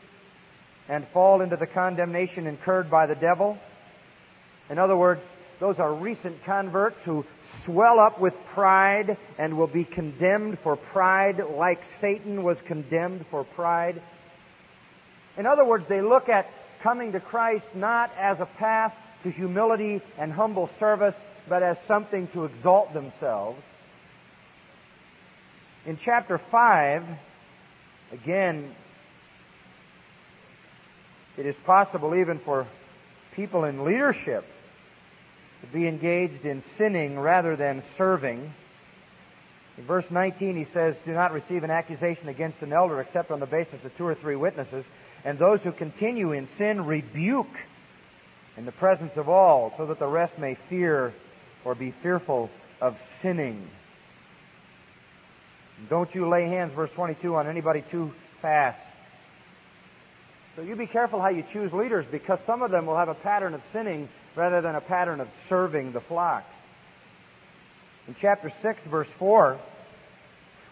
and 0.87 1.05
fall 1.09 1.41
into 1.41 1.57
the 1.57 1.67
condemnation 1.67 2.47
incurred 2.47 2.89
by 2.89 3.05
the 3.05 3.15
devil. 3.15 3.57
In 4.69 4.79
other 4.79 4.95
words, 4.95 5.19
those 5.59 5.77
are 5.77 5.93
recent 5.93 6.45
converts 6.45 7.03
who 7.03 7.25
swell 7.65 7.99
up 7.99 8.17
with 8.17 8.33
pride 8.53 9.17
and 9.37 9.57
will 9.57 9.67
be 9.67 9.83
condemned 9.83 10.57
for 10.59 10.77
pride 10.77 11.41
like 11.51 11.83
Satan 11.99 12.43
was 12.43 12.57
condemned 12.61 13.25
for 13.29 13.43
pride. 13.43 14.01
In 15.37 15.45
other 15.45 15.65
words, 15.65 15.85
they 15.89 16.01
look 16.01 16.29
at 16.29 16.49
coming 16.81 17.11
to 17.11 17.19
Christ 17.19 17.65
not 17.75 18.09
as 18.17 18.39
a 18.39 18.45
path 18.45 18.93
to 19.25 19.31
humility 19.31 20.01
and 20.17 20.31
humble 20.31 20.69
service, 20.79 21.15
but 21.49 21.61
as 21.61 21.77
something 21.87 22.29
to 22.29 22.45
exalt 22.45 22.93
themselves. 22.93 23.61
In 25.85 25.97
chapter 25.97 26.39
5, 26.39 27.03
Again, 28.11 28.73
it 31.37 31.45
is 31.45 31.55
possible 31.65 32.15
even 32.15 32.39
for 32.39 32.67
people 33.35 33.65
in 33.65 33.83
leadership 33.83 34.45
to 35.61 35.67
be 35.67 35.87
engaged 35.87 36.45
in 36.45 36.63
sinning 36.77 37.19
rather 37.19 37.55
than 37.55 37.83
serving. 37.97 38.53
In 39.77 39.85
verse 39.85 40.05
19, 40.09 40.55
he 40.55 40.71
says, 40.71 40.95
Do 41.03 41.13
not 41.13 41.33
receive 41.33 41.63
an 41.63 41.71
accusation 41.71 42.29
against 42.29 42.61
an 42.61 42.71
elder 42.71 43.01
except 43.01 43.31
on 43.31 43.39
the 43.39 43.45
basis 43.45 43.83
of 43.83 43.97
two 43.97 44.05
or 44.05 44.15
three 44.15 44.35
witnesses. 44.35 44.85
And 45.25 45.39
those 45.39 45.61
who 45.61 45.71
continue 45.71 46.31
in 46.31 46.47
sin 46.57 46.85
rebuke 46.85 47.57
in 48.57 48.65
the 48.65 48.71
presence 48.71 49.11
of 49.17 49.29
all, 49.29 49.73
so 49.77 49.85
that 49.87 49.99
the 49.99 50.07
rest 50.07 50.37
may 50.37 50.57
fear 50.69 51.13
or 51.63 51.75
be 51.75 51.93
fearful 52.01 52.49
of 52.81 52.95
sinning. 53.21 53.67
Don't 55.89 56.13
you 56.15 56.29
lay 56.29 56.47
hands, 56.47 56.73
verse 56.73 56.91
22, 56.95 57.35
on 57.35 57.47
anybody 57.47 57.83
too 57.91 58.13
fast. 58.41 58.79
So 60.55 60.61
you 60.61 60.75
be 60.75 60.87
careful 60.87 61.21
how 61.21 61.29
you 61.29 61.43
choose 61.51 61.73
leaders 61.73 62.05
because 62.09 62.39
some 62.45 62.61
of 62.61 62.71
them 62.71 62.85
will 62.85 62.95
have 62.95 63.09
a 63.09 63.13
pattern 63.13 63.53
of 63.53 63.61
sinning 63.73 64.07
rather 64.35 64.61
than 64.61 64.75
a 64.75 64.81
pattern 64.81 65.19
of 65.19 65.27
serving 65.49 65.91
the 65.91 65.99
flock. 65.99 66.45
In 68.07 68.15
chapter 68.21 68.53
6, 68.61 68.81
verse 68.89 69.09
4, 69.19 69.59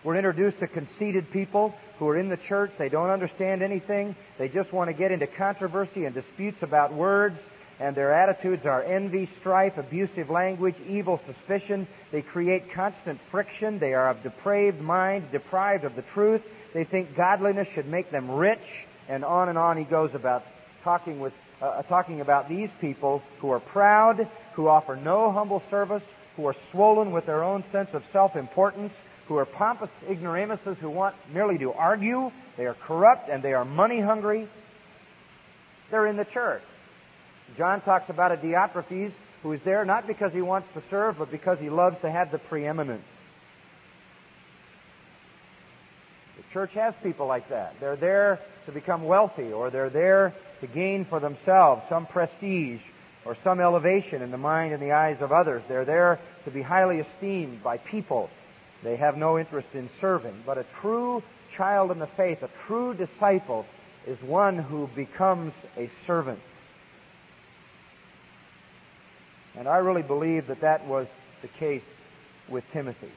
we're 0.04 0.16
introduced 0.16 0.60
to 0.60 0.68
conceited 0.68 1.32
people 1.32 1.74
who 1.98 2.08
are 2.08 2.18
in 2.18 2.30
the 2.30 2.38
church. 2.38 2.72
They 2.78 2.90
don't 2.90 3.10
understand 3.10 3.62
anything. 3.62 4.16
They 4.38 4.48
just 4.48 4.72
want 4.72 4.90
to 4.90 4.94
get 4.94 5.12
into 5.12 5.28
controversy 5.28 6.06
and 6.06 6.14
disputes 6.14 6.62
about 6.62 6.94
words. 6.94 7.40
And 7.80 7.96
their 7.96 8.14
attitudes 8.14 8.66
are 8.66 8.84
envy, 8.84 9.30
strife, 9.40 9.78
abusive 9.78 10.30
language, 10.30 10.76
evil 10.88 11.20
suspicion. 11.26 11.88
They 12.12 12.22
create 12.22 12.74
constant 12.74 13.20
friction. 13.32 13.80
They 13.80 13.94
are 13.94 14.10
of 14.10 14.22
depraved 14.24 14.80
mind, 14.80 15.32
deprived 15.32 15.84
of 15.84 15.96
the 15.96 16.04
truth. 16.14 16.42
They 16.74 16.84
think 16.84 17.16
godliness 17.16 17.68
should 17.74 17.88
make 17.88 18.12
them 18.12 18.30
rich, 18.30 18.64
and 19.10 19.26
on 19.26 19.50
and 19.50 19.58
on 19.58 19.78
he 19.78 19.84
goes 19.84 20.12
about 20.14 20.44
talking 20.84 21.20
with 21.20 21.34
uh, 21.62 21.66
uh 21.66 21.82
talking 21.84 22.22
about 22.22 22.50
these 22.50 22.70
people 22.82 23.22
who 23.40 23.50
are 23.52 23.60
proud, 23.60 24.28
who 24.54 24.68
offer 24.68 24.96
no 24.96 25.32
humble 25.32 25.62
service, 25.70 26.04
who 26.36 26.46
are 26.48 26.56
swollen 26.72 27.12
with 27.12 27.26
their 27.26 27.44
own 27.44 27.64
sense 27.72 27.90
of 27.94 28.04
self-importance, 28.12 28.94
who 29.28 29.38
are 29.38 29.46
pompous 29.46 29.90
ignoramuses 30.10 30.78
who 30.80 30.90
want 30.90 31.16
merely 31.32 31.58
to 31.58 31.72
argue. 31.74 32.32
They 32.58 32.66
are 32.66 32.76
corrupt 32.76 33.30
and 33.30 33.42
they 33.42 33.54
are 33.54 33.66
money 33.66 34.00
hungry. 34.00 34.48
They're 35.92 36.08
in 36.08 36.18
the 36.18 36.26
church. 36.26 36.64
John 37.58 37.82
talks 37.82 38.10
about 38.10 38.32
a 38.32 38.38
Diotrephes 38.38 39.14
who 39.42 39.52
is 39.52 39.62
there 39.66 39.84
not 39.86 40.08
because 40.08 40.32
he 40.34 40.42
wants 40.42 40.68
to 40.74 40.82
serve, 40.90 41.18
but 41.20 41.32
because 41.32 41.60
he 41.60 41.70
loves 41.70 41.98
to 42.02 42.10
have 42.10 42.32
the 42.32 42.40
preeminence. 42.40 43.04
The 46.38 46.44
church 46.54 46.72
has 46.74 46.94
people 47.04 47.28
like 47.28 47.50
that. 47.50 47.76
They're 47.80 47.96
there 47.96 48.40
to 48.66 48.72
become 48.72 49.04
wealthy, 49.04 49.52
or 49.52 49.70
they're 49.70 49.90
there 49.90 50.34
to 50.62 50.68
gain 50.68 51.06
for 51.06 51.20
themselves 51.20 51.84
some 51.90 52.06
prestige 52.06 52.80
or 53.26 53.38
some 53.44 53.60
elevation 53.60 54.22
in 54.22 54.32
the 54.32 54.38
mind 54.38 54.74
and 54.74 54.82
the 54.82 54.92
eyes 54.92 55.18
of 55.22 55.32
others. 55.32 55.64
They're 55.68 55.86
there 55.86 56.20
to 56.46 56.52
be 56.52 56.62
highly 56.62 57.00
esteemed 57.00 57.64
by 57.64 57.78
people. 57.78 58.30
They 58.84 58.98
have 58.98 59.18
no 59.18 59.38
interest 59.40 59.70
in 59.74 59.90
serving. 60.02 60.44
But 60.46 60.58
a 60.58 60.66
true 60.82 61.24
child 61.56 61.92
in 61.92 62.00
the 62.00 62.10
faith, 62.18 62.44
a 62.44 62.50
true 62.68 62.94
disciple, 62.94 63.66
is 64.06 64.22
one 64.22 64.58
who 64.58 64.90
becomes 64.96 65.54
a 65.78 65.90
servant. 66.06 66.40
And 69.58 69.68
I 69.68 69.78
really 69.78 70.02
believe 70.02 70.48
that 70.48 70.62
that 70.62 70.88
was 70.88 71.08
the 71.42 71.48
case 71.48 71.84
with 72.50 72.64
Timothy. 72.74 73.12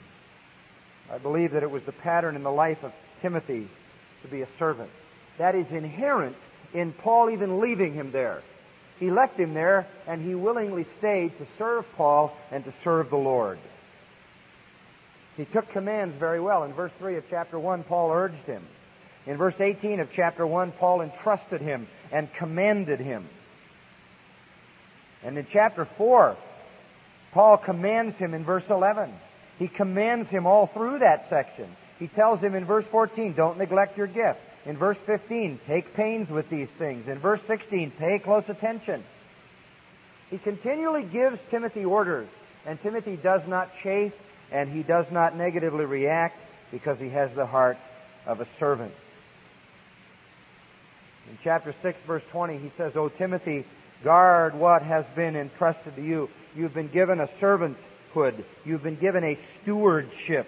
I 1.10 1.18
believe 1.18 1.52
that 1.52 1.62
it 1.62 1.70
was 1.70 1.82
the 1.84 1.92
pattern 1.92 2.36
in 2.36 2.42
the 2.42 2.50
life 2.50 2.82
of 2.82 2.92
Timothy 3.22 3.68
to 4.22 4.28
be 4.28 4.42
a 4.42 4.48
servant. 4.58 4.90
That 5.38 5.54
is 5.54 5.66
inherent 5.70 6.36
in 6.74 6.92
Paul 6.92 7.30
even 7.30 7.60
leaving 7.60 7.94
him 7.94 8.12
there. 8.12 8.42
He 8.98 9.10
left 9.10 9.38
him 9.38 9.54
there 9.54 9.86
and 10.06 10.26
he 10.26 10.34
willingly 10.34 10.86
stayed 10.98 11.36
to 11.38 11.46
serve 11.58 11.84
Paul 11.96 12.36
and 12.50 12.64
to 12.64 12.74
serve 12.82 13.10
the 13.10 13.16
Lord. 13.16 13.58
He 15.36 15.44
took 15.44 15.68
commands 15.70 16.16
very 16.18 16.40
well. 16.40 16.64
In 16.64 16.72
verse 16.72 16.92
3 16.98 17.16
of 17.16 17.24
chapter 17.28 17.58
1, 17.58 17.84
Paul 17.84 18.10
urged 18.10 18.44
him. 18.46 18.66
In 19.26 19.36
verse 19.36 19.60
18 19.60 20.00
of 20.00 20.08
chapter 20.14 20.46
1, 20.46 20.72
Paul 20.72 21.02
entrusted 21.02 21.60
him 21.60 21.88
and 22.10 22.32
commanded 22.34 23.00
him. 23.00 23.28
And 25.26 25.36
in 25.36 25.46
chapter 25.52 25.86
4, 25.98 26.36
Paul 27.32 27.58
commands 27.58 28.16
him 28.16 28.32
in 28.32 28.44
verse 28.44 28.64
11. 28.70 29.12
He 29.58 29.68
commands 29.68 30.30
him 30.30 30.46
all 30.46 30.68
through 30.68 31.00
that 31.00 31.28
section. 31.28 31.68
He 31.98 32.06
tells 32.06 32.40
him 32.40 32.54
in 32.54 32.64
verse 32.64 32.84
14, 32.90 33.34
don't 33.34 33.58
neglect 33.58 33.98
your 33.98 34.06
gift. 34.06 34.38
In 34.64 34.76
verse 34.76 34.98
15, 35.04 35.60
take 35.66 35.94
pains 35.94 36.30
with 36.30 36.48
these 36.48 36.68
things. 36.78 37.08
In 37.08 37.18
verse 37.18 37.40
16, 37.46 37.92
pay 37.98 38.20
close 38.20 38.44
attention. 38.48 39.02
He 40.30 40.38
continually 40.38 41.02
gives 41.02 41.38
Timothy 41.50 41.84
orders, 41.84 42.28
and 42.64 42.80
Timothy 42.80 43.16
does 43.16 43.42
not 43.46 43.70
chafe 43.82 44.12
and 44.52 44.70
he 44.70 44.82
does 44.82 45.06
not 45.10 45.36
negatively 45.36 45.84
react 45.84 46.38
because 46.70 46.98
he 46.98 47.08
has 47.10 47.30
the 47.34 47.46
heart 47.46 47.78
of 48.26 48.40
a 48.40 48.46
servant. 48.58 48.92
In 51.30 51.38
chapter 51.42 51.74
6 51.82 51.98
verse 52.06 52.22
20 52.30 52.58
he 52.58 52.70
says, 52.76 52.92
O 52.96 53.08
Timothy, 53.08 53.64
guard 54.04 54.54
what 54.54 54.82
has 54.82 55.04
been 55.14 55.36
entrusted 55.36 55.96
to 55.96 56.02
you. 56.02 56.28
You've 56.54 56.74
been 56.74 56.88
given 56.88 57.20
a 57.20 57.28
servanthood. 57.40 58.44
You've 58.64 58.82
been 58.82 58.98
given 58.98 59.24
a 59.24 59.38
stewardship. 59.62 60.46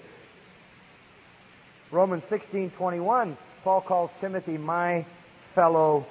Romans 1.90 2.24
16:21 2.28 3.37
Paul 3.64 3.80
calls 3.80 4.11
Timothy 4.20 4.56
my 4.56 5.04
fellow 5.54 6.06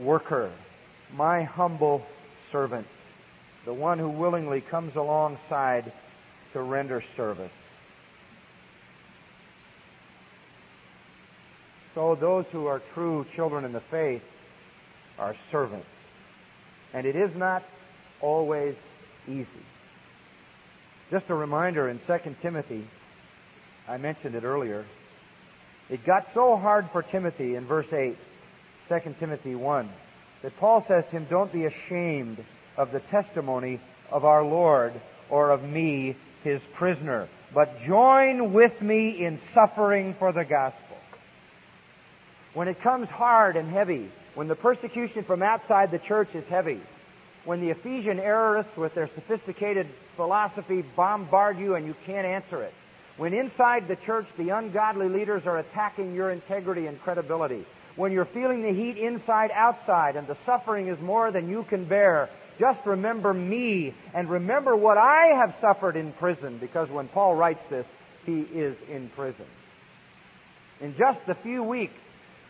worker, 0.00 0.50
my 1.12 1.44
humble 1.44 2.04
servant, 2.50 2.86
the 3.64 3.72
one 3.72 3.98
who 3.98 4.08
willingly 4.08 4.60
comes 4.60 4.96
alongside 4.96 5.92
to 6.52 6.62
render 6.62 7.02
service. 7.16 7.52
So 11.94 12.14
those 12.14 12.46
who 12.52 12.66
are 12.66 12.80
true 12.94 13.26
children 13.34 13.64
in 13.64 13.72
the 13.72 13.82
faith 13.90 14.22
are 15.18 15.34
servants. 15.50 15.88
And 16.92 17.06
it 17.06 17.16
is 17.16 17.30
not 17.36 17.62
always 18.20 18.74
easy. 19.26 19.46
Just 21.10 21.26
a 21.28 21.34
reminder 21.34 21.88
in 21.88 22.00
2 22.06 22.36
Timothy, 22.42 22.86
I 23.88 23.96
mentioned 23.96 24.34
it 24.34 24.44
earlier, 24.44 24.84
it 25.88 26.04
got 26.04 26.26
so 26.34 26.56
hard 26.56 26.88
for 26.92 27.02
Timothy 27.02 27.54
in 27.54 27.66
verse 27.66 27.86
8, 27.90 28.16
2 28.88 29.14
Timothy 29.18 29.54
1, 29.54 29.90
that 30.42 30.56
Paul 30.58 30.84
says 30.86 31.04
to 31.06 31.10
him, 31.10 31.26
Don't 31.30 31.52
be 31.52 31.64
ashamed 31.64 32.44
of 32.76 32.92
the 32.92 33.00
testimony 33.00 33.80
of 34.10 34.24
our 34.24 34.44
Lord 34.44 35.00
or 35.30 35.50
of 35.50 35.62
me, 35.62 36.16
his 36.44 36.60
prisoner, 36.76 37.28
but 37.54 37.82
join 37.86 38.52
with 38.52 38.80
me 38.80 39.24
in 39.24 39.40
suffering 39.54 40.14
for 40.18 40.32
the 40.32 40.44
gospel. 40.44 40.96
When 42.54 42.68
it 42.68 42.80
comes 42.82 43.08
hard 43.08 43.56
and 43.56 43.70
heavy, 43.70 44.10
when 44.38 44.46
the 44.46 44.54
persecution 44.54 45.24
from 45.24 45.42
outside 45.42 45.90
the 45.90 45.98
church 45.98 46.32
is 46.32 46.46
heavy, 46.46 46.80
when 47.44 47.60
the 47.60 47.70
Ephesian 47.70 48.18
errorists 48.18 48.76
with 48.76 48.94
their 48.94 49.10
sophisticated 49.16 49.88
philosophy 50.14 50.80
bombard 50.94 51.58
you 51.58 51.74
and 51.74 51.84
you 51.84 51.96
can't 52.06 52.24
answer 52.24 52.62
it, 52.62 52.72
when 53.16 53.34
inside 53.34 53.88
the 53.88 53.96
church 53.96 54.28
the 54.38 54.50
ungodly 54.50 55.08
leaders 55.08 55.44
are 55.44 55.58
attacking 55.58 56.14
your 56.14 56.30
integrity 56.30 56.86
and 56.86 57.02
credibility, 57.02 57.66
when 57.96 58.12
you're 58.12 58.26
feeling 58.26 58.62
the 58.62 58.72
heat 58.72 58.96
inside 58.96 59.50
outside 59.52 60.14
and 60.14 60.28
the 60.28 60.36
suffering 60.46 60.86
is 60.86 61.00
more 61.00 61.32
than 61.32 61.48
you 61.48 61.64
can 61.64 61.84
bear, 61.84 62.30
just 62.60 62.86
remember 62.86 63.34
me 63.34 63.92
and 64.14 64.30
remember 64.30 64.76
what 64.76 64.98
I 64.98 65.32
have 65.34 65.56
suffered 65.60 65.96
in 65.96 66.12
prison 66.12 66.58
because 66.58 66.88
when 66.90 67.08
Paul 67.08 67.34
writes 67.34 67.64
this, 67.70 67.86
he 68.24 68.42
is 68.42 68.76
in 68.88 69.08
prison. 69.16 69.46
In 70.80 70.96
just 70.96 71.18
a 71.26 71.34
few 71.34 71.64
weeks 71.64 71.98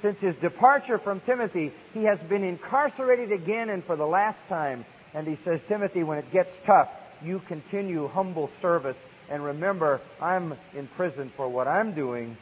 since 0.03 0.19
his 0.21 0.37
departure 0.37 0.99
from 0.99 1.21
Timothy, 1.21 1.73
he 1.93 2.05
has 2.05 2.19
been 2.29 2.45
incarcerated 2.45 3.33
again 3.33 3.69
and 3.69 3.85
for 3.85 3.97
the 3.97 4.07
last 4.07 4.39
time. 4.49 4.85
And 5.15 5.27
he 5.27 5.39
says, 5.45 5.61
Timothy, 5.69 6.03
when 6.05 6.19
it 6.19 6.33
gets 6.33 6.51
tough, 6.65 6.89
you 7.23 7.41
continue 7.49 8.07
humble 8.09 8.51
service 8.63 8.97
and 9.31 9.45
remember, 9.45 10.01
I'm 10.21 10.55
in 10.75 10.89
prison 10.97 11.31
for 11.37 11.49
what 11.49 11.69
I'm 11.69 11.95
doing. 11.95 12.37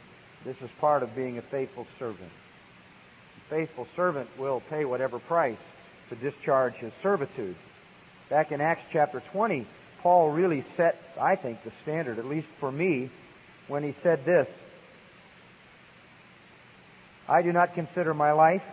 This 0.45 0.55
is 0.61 0.69
part 0.79 1.03
of 1.03 1.15
being 1.15 1.37
a 1.37 1.41
faithful 1.41 1.85
servant. 1.99 2.31
A 3.45 3.49
faithful 3.49 3.87
servant 3.95 4.29
will 4.39 4.61
pay 4.69 4.85
whatever 4.85 5.19
price 5.19 5.57
to 6.09 6.15
discharge 6.15 6.75
his 6.75 6.93
servitude. 7.03 7.57
Back 8.29 8.51
in 8.51 8.61
Acts 8.61 8.83
chapter 8.93 9.21
20, 9.33 9.67
Paul 10.01 10.31
really 10.31 10.63
set, 10.77 10.97
I 11.19 11.35
think, 11.35 11.63
the 11.63 11.71
standard, 11.83 12.19
at 12.19 12.25
least 12.25 12.47
for 12.59 12.71
me, 12.71 13.11
when 13.67 13.83
he 13.83 13.93
said 14.01 14.23
this 14.25 14.47
I 17.27 17.41
do 17.41 17.51
not 17.51 17.73
consider 17.73 18.13
my 18.13 18.31
life 18.31 18.63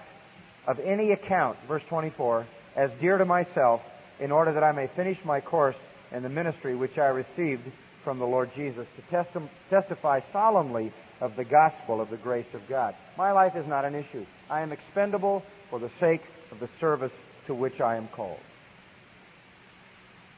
of 0.66 0.78
any 0.78 1.12
account, 1.12 1.58
verse 1.66 1.82
24, 1.88 2.46
as 2.76 2.90
dear 3.00 3.18
to 3.18 3.24
myself, 3.24 3.80
in 4.20 4.30
order 4.30 4.52
that 4.52 4.62
I 4.62 4.72
may 4.72 4.88
finish 4.94 5.18
my 5.24 5.40
course 5.40 5.76
in 6.12 6.22
the 6.22 6.28
ministry 6.28 6.76
which 6.76 6.96
I 6.96 7.06
received 7.06 7.62
from 8.04 8.18
the 8.18 8.26
Lord 8.26 8.50
Jesus, 8.54 8.86
to 8.96 9.16
testi- 9.16 9.48
testify 9.70 10.20
solemnly 10.32 10.92
of 11.20 11.36
the 11.36 11.44
gospel 11.44 12.00
of 12.00 12.10
the 12.10 12.16
grace 12.16 12.46
of 12.54 12.60
God. 12.68 12.94
My 13.16 13.32
life 13.32 13.56
is 13.56 13.66
not 13.66 13.84
an 13.84 13.94
issue. 13.94 14.24
I 14.50 14.60
am 14.60 14.72
expendable 14.72 15.42
for 15.70 15.78
the 15.78 15.90
sake 15.98 16.20
of 16.52 16.60
the 16.60 16.68
service 16.78 17.12
to 17.46 17.54
which 17.54 17.80
I 17.80 17.96
am 17.96 18.08
called. 18.08 18.40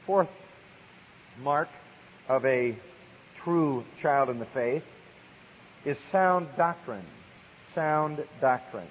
Fourth 0.07 0.29
mark 1.41 1.69
of 2.29 2.45
a 2.45 2.79
true 3.43 3.85
child 4.01 4.31
in 4.31 4.39
the 4.39 4.47
faith 4.47 4.85
is 5.85 5.97
sound 6.11 6.49
doctrine. 6.57 7.05
Sound 7.77 8.25
doctrine. 8.41 8.89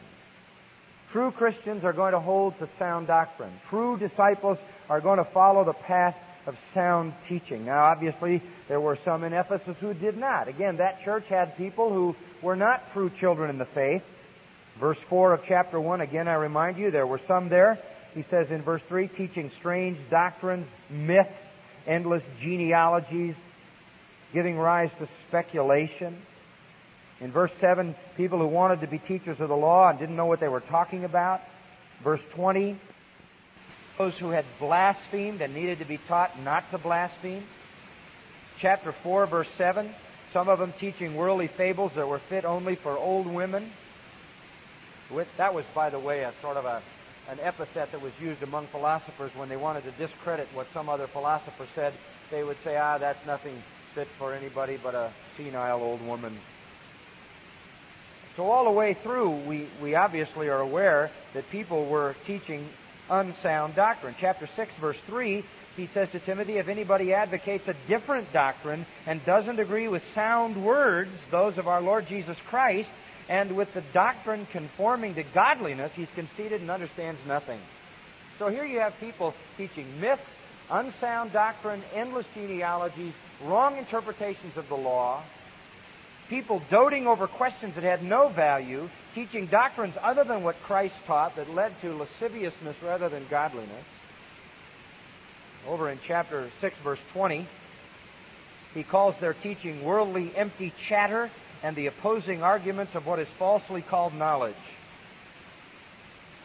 True 1.11 1.31
Christians 1.31 1.83
are 1.83 1.91
going 1.91 2.13
to 2.13 2.21
hold 2.21 2.57
to 2.59 2.69
sound 2.79 3.07
doctrine. 3.07 3.51
True 3.69 3.97
disciples 3.97 4.57
are 4.89 5.01
going 5.01 5.17
to 5.17 5.25
follow 5.25 5.65
the 5.65 5.73
path 5.73 6.15
of 6.45 6.55
sound 6.73 7.13
teaching. 7.27 7.65
Now, 7.65 7.83
obviously, 7.83 8.41
there 8.69 8.79
were 8.79 8.97
some 9.03 9.25
in 9.25 9.33
Ephesus 9.33 9.75
who 9.81 9.93
did 9.93 10.17
not. 10.17 10.47
Again, 10.47 10.77
that 10.77 11.03
church 11.03 11.25
had 11.27 11.57
people 11.57 11.91
who 11.91 12.15
were 12.41 12.55
not 12.55 12.93
true 12.93 13.09
children 13.09 13.49
in 13.49 13.57
the 13.57 13.65
faith. 13.65 14.03
Verse 14.79 14.99
4 15.09 15.33
of 15.33 15.41
chapter 15.45 15.79
1, 15.79 15.99
again, 15.99 16.29
I 16.29 16.35
remind 16.35 16.77
you, 16.77 16.91
there 16.91 17.07
were 17.07 17.21
some 17.27 17.49
there 17.49 17.79
he 18.15 18.23
says 18.29 18.49
in 18.49 18.61
verse 18.61 18.81
3, 18.87 19.09
teaching 19.09 19.51
strange 19.59 19.99
doctrines, 20.09 20.67
myths, 20.89 21.29
endless 21.85 22.23
genealogies, 22.41 23.35
giving 24.33 24.57
rise 24.57 24.89
to 24.99 25.07
speculation. 25.27 26.17
In 27.21 27.31
verse 27.31 27.51
7, 27.61 27.95
people 28.17 28.39
who 28.39 28.47
wanted 28.47 28.81
to 28.81 28.87
be 28.87 28.99
teachers 28.99 29.39
of 29.39 29.49
the 29.49 29.55
law 29.55 29.89
and 29.89 29.97
didn't 29.97 30.15
know 30.15 30.25
what 30.25 30.39
they 30.39 30.49
were 30.49 30.59
talking 30.59 31.05
about. 31.05 31.41
Verse 32.03 32.21
20, 32.31 32.77
those 33.97 34.17
who 34.17 34.31
had 34.31 34.43
blasphemed 34.59 35.41
and 35.41 35.53
needed 35.53 35.79
to 35.79 35.85
be 35.85 35.97
taught 35.97 36.37
not 36.43 36.69
to 36.71 36.77
blaspheme. 36.77 37.43
Chapter 38.59 38.91
4, 38.91 39.27
verse 39.27 39.49
7, 39.51 39.89
some 40.33 40.49
of 40.49 40.59
them 40.59 40.73
teaching 40.77 41.15
worldly 41.15 41.47
fables 41.47 41.93
that 41.93 42.07
were 42.07 42.19
fit 42.19 42.43
only 42.43 42.75
for 42.75 42.97
old 42.97 43.27
women. 43.27 43.71
That 45.37 45.53
was, 45.53 45.65
by 45.73 45.89
the 45.89 45.99
way, 45.99 46.23
a 46.23 46.33
sort 46.41 46.57
of 46.57 46.65
a, 46.65 46.81
an 47.29 47.39
epithet 47.41 47.91
that 47.91 48.01
was 48.01 48.13
used 48.19 48.43
among 48.43 48.67
philosophers 48.67 49.33
when 49.35 49.47
they 49.47 49.57
wanted 49.57 49.85
to 49.85 49.91
discredit 49.91 50.49
what 50.53 50.71
some 50.73 50.89
other 50.89 51.07
philosopher 51.07 51.65
said. 51.73 51.93
They 52.31 52.43
would 52.43 52.59
say, 52.61 52.75
ah, 52.75 52.97
that's 52.97 53.25
nothing 53.25 53.61
fit 53.93 54.07
for 54.19 54.33
anybody 54.33 54.77
but 54.81 54.95
a 54.95 55.11
senile 55.37 55.81
old 55.81 56.05
woman. 56.05 56.37
So 58.35 58.51
all 58.51 58.65
the 58.65 58.71
way 58.71 58.93
through, 58.93 59.29
we, 59.29 59.67
we 59.81 59.95
obviously 59.95 60.49
are 60.49 60.59
aware 60.59 61.09
that 61.33 61.49
people 61.51 61.85
were 61.85 62.15
teaching 62.25 62.67
unsound 63.09 63.75
doctrine. 63.75 64.13
Chapter 64.19 64.45
6, 64.47 64.73
verse 64.75 64.99
3, 65.01 65.43
he 65.77 65.87
says 65.87 66.09
to 66.11 66.19
Timothy, 66.19 66.57
if 66.57 66.67
anybody 66.67 67.13
advocates 67.13 67.67
a 67.69 67.75
different 67.87 68.33
doctrine 68.33 68.85
and 69.05 69.23
doesn't 69.25 69.59
agree 69.59 69.87
with 69.87 70.05
sound 70.13 70.63
words, 70.63 71.11
those 71.31 71.57
of 71.57 71.67
our 71.67 71.81
Lord 71.81 72.07
Jesus 72.07 72.37
Christ, 72.47 72.89
and 73.29 73.55
with 73.55 73.73
the 73.73 73.81
doctrine 73.93 74.47
conforming 74.51 75.15
to 75.15 75.23
godliness, 75.23 75.93
he's 75.95 76.11
conceited 76.11 76.61
and 76.61 76.69
understands 76.69 77.19
nothing. 77.25 77.59
So 78.37 78.49
here 78.49 78.65
you 78.65 78.79
have 78.81 78.99
people 78.99 79.33
teaching 79.57 79.87
myths, 80.01 80.29
unsound 80.69 81.31
doctrine, 81.31 81.81
endless 81.93 82.27
genealogies, 82.35 83.13
wrong 83.43 83.77
interpretations 83.77 84.57
of 84.57 84.67
the 84.67 84.75
law, 84.75 85.21
people 86.29 86.61
doting 86.69 87.07
over 87.07 87.27
questions 87.27 87.75
that 87.75 87.83
had 87.83 88.03
no 88.03 88.29
value, 88.29 88.89
teaching 89.13 89.45
doctrines 89.45 89.95
other 90.01 90.23
than 90.23 90.43
what 90.43 90.61
Christ 90.63 90.95
taught 91.05 91.35
that 91.35 91.53
led 91.53 91.79
to 91.81 91.93
lasciviousness 91.93 92.81
rather 92.83 93.09
than 93.09 93.25
godliness. 93.29 93.85
Over 95.67 95.89
in 95.89 95.99
chapter 96.03 96.49
6, 96.59 96.77
verse 96.79 96.99
20, 97.13 97.47
he 98.73 98.83
calls 98.83 99.17
their 99.17 99.33
teaching 99.33 99.83
worldly, 99.83 100.31
empty 100.35 100.73
chatter 100.77 101.29
and 101.63 101.75
the 101.75 101.87
opposing 101.87 102.43
arguments 102.43 102.93
of 102.93 103.07
what 103.07 103.19
is 103.19 103.27
falsely 103.27 103.81
called 103.81 104.13
knowledge. 104.13 104.53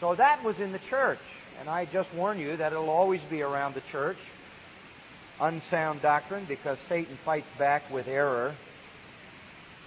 So 0.01 0.15
that 0.15 0.43
was 0.43 0.61
in 0.61 0.73
the 0.73 0.79
church. 0.79 1.19
And 1.61 1.69
I 1.69 1.85
just 1.85 2.15
warn 2.15 2.39
you 2.39 2.57
that 2.57 2.73
it'll 2.73 2.89
always 2.89 3.21
be 3.25 3.43
around 3.43 3.75
the 3.75 3.83
church. 3.83 4.17
Unsound 5.41 6.01
doctrine 6.01 6.47
because 6.47 6.79
Satan 6.81 7.17
fights 7.17 7.51
back 7.59 7.91
with 7.93 8.09
error. 8.09 8.55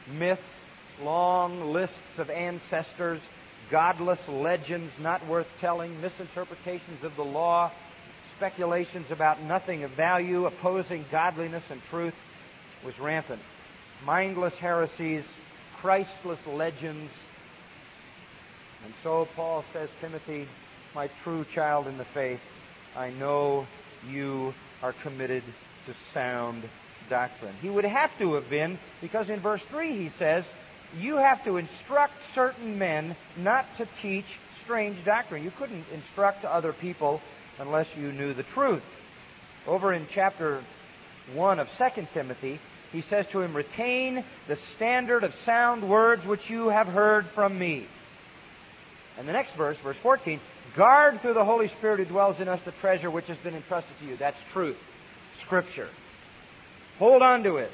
Myths, 0.07 0.41
long 1.01 1.73
lists 1.73 2.19
of 2.19 2.29
ancestors, 2.29 3.21
godless 3.69 4.27
legends 4.27 4.93
not 4.99 5.25
worth 5.27 5.47
telling, 5.59 5.99
misinterpretations 6.01 7.03
of 7.03 7.15
the 7.15 7.25
law, 7.25 7.71
speculations 8.35 9.09
about 9.11 9.41
nothing 9.41 9.83
of 9.83 9.91
value, 9.91 10.45
opposing 10.45 11.05
godliness 11.11 11.63
and 11.69 11.83
truth 11.85 12.15
was 12.83 12.99
rampant 12.99 13.41
mindless 14.05 14.55
heresies, 14.55 15.25
Christless 15.77 16.45
legends. 16.47 17.11
And 18.83 18.93
so 19.01 19.27
Paul 19.35 19.63
says, 19.73 19.89
Timothy, 20.01 20.47
my 20.93 21.07
true 21.23 21.45
child 21.45 21.87
in 21.87 21.97
the 21.97 22.05
faith, 22.05 22.41
I 22.95 23.11
know 23.11 23.65
you 24.09 24.53
are 24.81 24.93
committed 24.93 25.43
to 25.85 25.93
sound 26.13 26.63
doctrine. 27.09 27.53
He 27.61 27.69
would 27.69 27.85
have 27.85 28.17
to 28.19 28.33
have 28.35 28.49
been, 28.49 28.77
because 29.01 29.29
in 29.29 29.39
verse 29.39 29.63
3 29.65 29.95
he 29.95 30.09
says, 30.09 30.45
you 30.99 31.17
have 31.17 31.43
to 31.45 31.57
instruct 31.57 32.13
certain 32.33 32.77
men 32.77 33.15
not 33.37 33.77
to 33.77 33.87
teach 34.01 34.37
strange 34.63 35.03
doctrine. 35.03 35.43
You 35.43 35.51
couldn't 35.51 35.85
instruct 35.93 36.45
other 36.45 36.73
people 36.73 37.21
unless 37.59 37.95
you 37.95 38.11
knew 38.11 38.33
the 38.33 38.43
truth. 38.43 38.83
Over 39.67 39.93
in 39.93 40.07
chapter 40.09 40.61
1 41.33 41.59
of 41.59 41.69
2 41.77 42.07
Timothy, 42.13 42.59
he 42.91 43.01
says 43.01 43.25
to 43.27 43.41
him, 43.41 43.55
Retain 43.55 44.23
the 44.47 44.55
standard 44.55 45.23
of 45.23 45.33
sound 45.45 45.87
words 45.87 46.25
which 46.25 46.49
you 46.49 46.69
have 46.69 46.87
heard 46.87 47.25
from 47.25 47.57
me. 47.57 47.87
And 49.17 49.27
the 49.27 49.33
next 49.33 49.53
verse, 49.53 49.77
verse 49.77 49.97
14, 49.97 50.39
guard 50.75 51.21
through 51.21 51.33
the 51.33 51.45
Holy 51.45 51.67
Spirit 51.67 51.99
who 51.99 52.05
dwells 52.05 52.39
in 52.39 52.47
us 52.47 52.61
the 52.61 52.71
treasure 52.71 53.09
which 53.09 53.27
has 53.27 53.37
been 53.37 53.55
entrusted 53.55 53.97
to 53.99 54.05
you. 54.05 54.15
That's 54.15 54.41
truth. 54.51 54.77
Scripture. 55.39 55.89
Hold 56.99 57.21
on 57.21 57.43
to 57.43 57.57
it. 57.57 57.71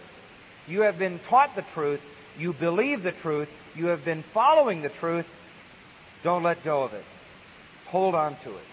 You 0.67 0.81
have 0.81 0.97
been 0.97 1.19
taught 1.27 1.55
the 1.55 1.61
truth. 1.61 2.01
You 2.37 2.53
believe 2.53 3.03
the 3.03 3.11
truth. 3.11 3.49
You 3.75 3.87
have 3.87 4.05
been 4.05 4.23
following 4.23 4.81
the 4.81 4.89
truth. 4.89 5.27
Don't 6.23 6.43
let 6.43 6.63
go 6.63 6.83
of 6.83 6.93
it. 6.93 7.05
Hold 7.87 8.15
on 8.15 8.35
to 8.43 8.49
it. 8.49 8.67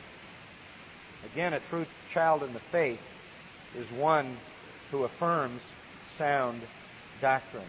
Again, 1.33 1.53
a 1.53 1.61
true 1.61 1.87
child 2.13 2.43
in 2.43 2.53
the 2.53 2.61
faith 2.61 3.01
is 3.77 3.91
one 3.93 4.37
who 4.91 5.05
affirms 5.05 5.61
sound 6.17 6.61
doctrine. 7.21 7.63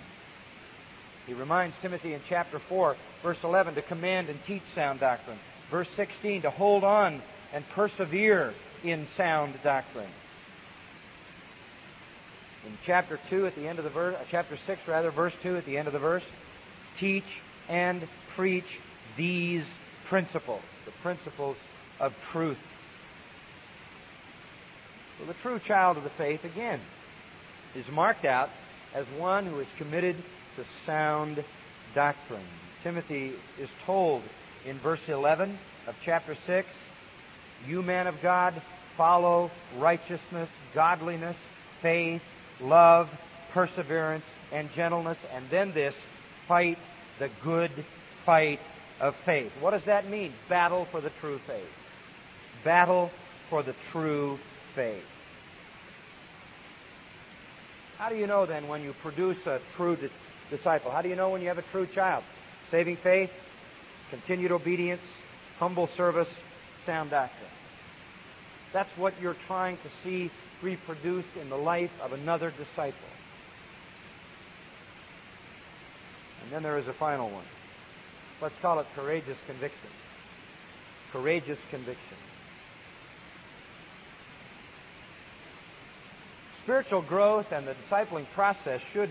He 1.25 1.33
reminds 1.33 1.77
Timothy 1.79 2.13
in 2.13 2.21
chapter 2.27 2.59
4, 2.59 2.95
verse 3.23 3.43
11, 3.43 3.75
to 3.75 3.81
command 3.81 4.29
and 4.29 4.43
teach 4.45 4.63
sound 4.73 4.99
doctrine. 4.99 5.37
Verse 5.69 5.89
16, 5.89 6.43
to 6.43 6.49
hold 6.49 6.83
on 6.83 7.21
and 7.53 7.67
persevere 7.69 8.53
in 8.83 9.07
sound 9.15 9.53
doctrine. 9.63 10.07
In 12.67 12.77
chapter 12.83 13.17
2, 13.29 13.45
at 13.45 13.55
the 13.55 13.65
end 13.65 13.79
of 13.79 13.85
the 13.85 13.89
verse, 13.89 14.13
uh, 14.15 14.25
chapter 14.29 14.57
6, 14.57 14.87
rather, 14.89 15.09
verse 15.09 15.33
2, 15.41 15.55
at 15.55 15.65
the 15.65 15.77
end 15.77 15.87
of 15.87 15.93
the 15.93 15.99
verse, 15.99 16.23
teach 16.99 17.39
and 17.69 18.05
preach 18.35 18.77
these 19.15 19.63
principles, 20.07 20.61
the 20.83 20.91
principles 20.91 21.55
of 21.97 22.13
truth. 22.29 22.59
So 25.17 25.25
the 25.25 25.33
true 25.35 25.59
child 25.59 25.95
of 25.95 26.03
the 26.03 26.09
faith, 26.09 26.43
again, 26.43 26.81
is 27.73 27.89
marked 27.89 28.25
out 28.25 28.49
as 28.93 29.05
one 29.11 29.45
who 29.45 29.59
is 29.61 29.67
committed 29.77 30.17
to 30.57 30.65
sound 30.85 31.41
doctrine. 31.95 32.41
Timothy 32.83 33.31
is 33.57 33.69
told 33.85 34.23
in 34.65 34.77
verse 34.79 35.07
11 35.07 35.57
of 35.87 35.95
chapter 36.01 36.35
6, 36.35 36.67
You, 37.65 37.81
man 37.81 38.07
of 38.07 38.21
God, 38.21 38.53
follow 38.97 39.51
righteousness, 39.77 40.49
godliness, 40.73 41.37
faith, 41.81 42.21
love, 42.61 43.09
perseverance, 43.51 44.25
and 44.51 44.71
gentleness, 44.73 45.19
and 45.33 45.49
then 45.49 45.73
this, 45.73 45.95
fight 46.47 46.77
the 47.19 47.29
good 47.43 47.71
fight 48.25 48.59
of 48.99 49.15
faith. 49.15 49.51
What 49.59 49.71
does 49.71 49.83
that 49.85 50.09
mean? 50.09 50.33
Battle 50.49 50.85
for 50.85 51.01
the 51.01 51.09
true 51.09 51.39
faith. 51.39 51.71
Battle 52.63 53.11
for 53.49 53.63
the 53.63 53.73
true 53.91 54.39
faith. 54.75 55.05
How 57.97 58.09
do 58.09 58.15
you 58.15 58.27
know 58.27 58.45
then 58.45 58.67
when 58.67 58.83
you 58.83 58.93
produce 59.01 59.47
a 59.47 59.59
true 59.75 59.95
di- 59.95 60.09
disciple? 60.51 60.91
How 60.91 61.01
do 61.01 61.09
you 61.09 61.15
know 61.15 61.29
when 61.29 61.41
you 61.41 61.47
have 61.47 61.57
a 61.57 61.63
true 61.63 61.87
child? 61.87 62.23
Saving 62.69 62.95
faith, 62.95 63.31
continued 64.11 64.51
obedience, 64.51 65.01
humble 65.59 65.87
service, 65.87 66.29
sound 66.85 67.09
doctrine. 67.09 67.49
That's 68.71 68.95
what 68.97 69.13
you're 69.21 69.33
trying 69.47 69.77
to 69.77 69.89
see 70.03 70.29
reproduced 70.61 71.35
in 71.39 71.49
the 71.49 71.57
life 71.57 71.91
of 72.01 72.13
another 72.13 72.51
disciple. 72.51 72.97
And 76.43 76.51
then 76.51 76.63
there 76.63 76.77
is 76.77 76.87
a 76.87 76.93
final 76.93 77.29
one. 77.29 77.45
Let's 78.41 78.57
call 78.59 78.79
it 78.79 78.87
courageous 78.95 79.37
conviction. 79.47 79.89
Courageous 81.11 81.59
conviction. 81.69 82.17
spiritual 86.67 87.01
growth 87.01 87.53
and 87.53 87.65
the 87.65 87.73
discipling 87.75 88.25
process 88.33 88.81
should 88.91 89.09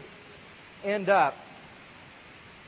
end 0.85 1.09
up 1.09 1.35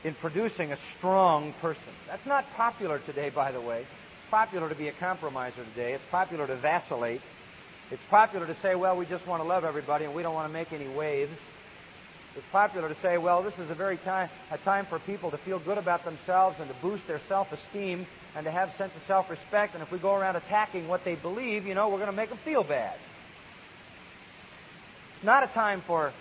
in 0.03 0.15
producing 0.15 0.71
a 0.71 0.77
strong 0.97 1.53
person. 1.61 1.93
That's 2.07 2.25
not 2.25 2.51
popular 2.55 2.97
today, 2.97 3.29
by 3.29 3.51
the 3.51 3.61
way. 3.61 3.81
It's 3.81 4.31
popular 4.31 4.67
to 4.67 4.73
be 4.73 4.87
a 4.87 4.91
compromiser 4.93 5.63
today. 5.75 5.93
It's 5.93 6.03
popular 6.09 6.47
to 6.47 6.55
vacillate. 6.55 7.21
It's 7.91 8.03
popular 8.05 8.45
to 8.45 8.55
say, 8.55 8.75
well, 8.75 8.95
we 8.95 9.05
just 9.05 9.25
want 9.25 9.41
to 9.41 9.47
love 9.47 9.65
everybody 9.65 10.05
and 10.05 10.13
we 10.13 10.21
don't 10.21 10.35
want 10.35 10.47
to 10.47 10.53
make 10.53 10.71
any 10.71 10.87
waves. 10.87 11.37
It's 12.35 12.45
popular 12.51 12.87
to 12.87 12.95
say, 12.95 13.17
well, 13.17 13.41
this 13.41 13.57
is 13.57 13.71
a 13.71 13.73
very 13.73 13.97
time, 13.97 14.29
a 14.51 14.59
time 14.59 14.85
for 14.85 14.99
people 14.99 15.31
to 15.31 15.37
feel 15.37 15.57
good 15.57 15.79
about 15.79 16.05
themselves 16.05 16.59
and 16.59 16.69
to 16.69 16.75
boost 16.75 17.07
their 17.07 17.17
self-esteem 17.19 18.05
and 18.35 18.45
to 18.45 18.51
have 18.51 18.69
a 18.69 18.73
sense 18.73 18.95
of 18.95 19.01
self-respect. 19.03 19.73
And 19.73 19.81
if 19.81 19.91
we 19.91 19.97
go 19.97 20.13
around 20.13 20.35
attacking 20.35 20.87
what 20.87 21.03
they 21.03 21.15
believe, 21.15 21.65
you 21.65 21.73
know, 21.73 21.89
we're 21.89 21.97
going 21.97 22.11
to 22.11 22.15
make 22.15 22.29
them 22.29 22.37
feel 22.37 22.63
bad. 22.63 22.93
It's 25.15 25.23
not 25.23 25.43
a 25.43 25.47
time 25.47 25.81
for 25.81 26.13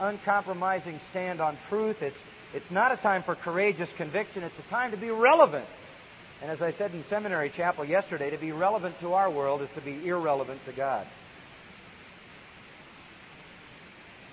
uncompromising 0.00 0.98
stand 1.10 1.42
on 1.42 1.58
truth. 1.68 2.02
It's, 2.02 2.18
it's 2.54 2.70
not 2.70 2.92
a 2.92 2.96
time 2.96 3.22
for 3.22 3.34
courageous 3.34 3.92
conviction. 3.92 4.42
It's 4.42 4.58
a 4.58 4.70
time 4.70 4.92
to 4.92 4.96
be 4.96 5.10
relevant. 5.10 5.66
And 6.42 6.50
as 6.50 6.62
I 6.62 6.70
said 6.70 6.92
in 6.92 7.04
seminary 7.04 7.50
chapel 7.50 7.84
yesterday, 7.84 8.30
to 8.30 8.38
be 8.38 8.52
relevant 8.52 8.98
to 9.00 9.14
our 9.14 9.30
world 9.30 9.60
is 9.62 9.70
to 9.72 9.80
be 9.80 10.06
irrelevant 10.08 10.64
to 10.64 10.72
God. 10.72 11.06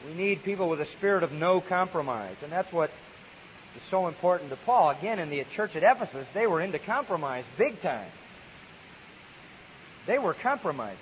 We 0.07 0.13
need 0.13 0.43
people 0.43 0.69
with 0.69 0.79
a 0.79 0.85
spirit 0.85 1.23
of 1.23 1.33
no 1.33 1.59
compromise. 1.59 2.35
And 2.43 2.51
that's 2.51 2.71
what 2.71 2.91
is 3.75 3.81
so 3.89 4.07
important 4.07 4.51
to 4.51 4.55
Paul. 4.55 4.91
Again, 4.91 5.19
in 5.19 5.29
the 5.29 5.43
church 5.43 5.75
at 5.75 5.83
Ephesus, 5.83 6.27
they 6.33 6.47
were 6.47 6.61
into 6.61 6.79
compromise 6.79 7.43
big 7.57 7.81
time. 7.81 8.09
They 10.05 10.17
were 10.17 10.33
compromising. 10.33 10.97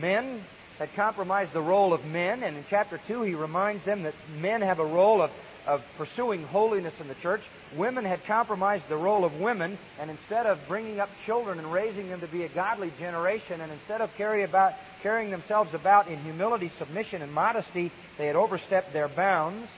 Men 0.00 0.42
had 0.78 0.94
compromised 0.94 1.52
the 1.52 1.60
role 1.60 1.92
of 1.92 2.04
men, 2.06 2.42
and 2.42 2.56
in 2.56 2.64
chapter 2.68 2.98
2 3.06 3.22
he 3.22 3.34
reminds 3.34 3.84
them 3.84 4.04
that 4.04 4.14
men 4.40 4.62
have 4.62 4.78
a 4.78 4.84
role 4.84 5.22
of, 5.22 5.30
of 5.66 5.84
pursuing 5.96 6.44
holiness 6.44 7.00
in 7.00 7.08
the 7.08 7.14
church. 7.16 7.42
Women 7.74 8.04
had 8.04 8.24
compromised 8.24 8.88
the 8.88 8.96
role 8.96 9.24
of 9.24 9.40
women, 9.40 9.78
and 10.00 10.10
instead 10.10 10.46
of 10.46 10.66
bringing 10.68 11.00
up 11.00 11.10
children 11.24 11.58
and 11.58 11.72
raising 11.72 12.08
them 12.08 12.20
to 12.20 12.26
be 12.26 12.44
a 12.44 12.48
godly 12.48 12.92
generation, 12.98 13.60
and 13.60 13.72
instead 13.72 14.00
of 14.00 14.14
carry 14.16 14.42
about, 14.42 14.74
carrying 15.02 15.30
themselves 15.30 15.74
about 15.74 16.08
in 16.08 16.18
humility, 16.20 16.68
submission, 16.78 17.22
and 17.22 17.32
modesty, 17.32 17.90
they 18.18 18.26
had 18.26 18.36
overstepped 18.36 18.92
their 18.92 19.08
bounds. 19.08 19.68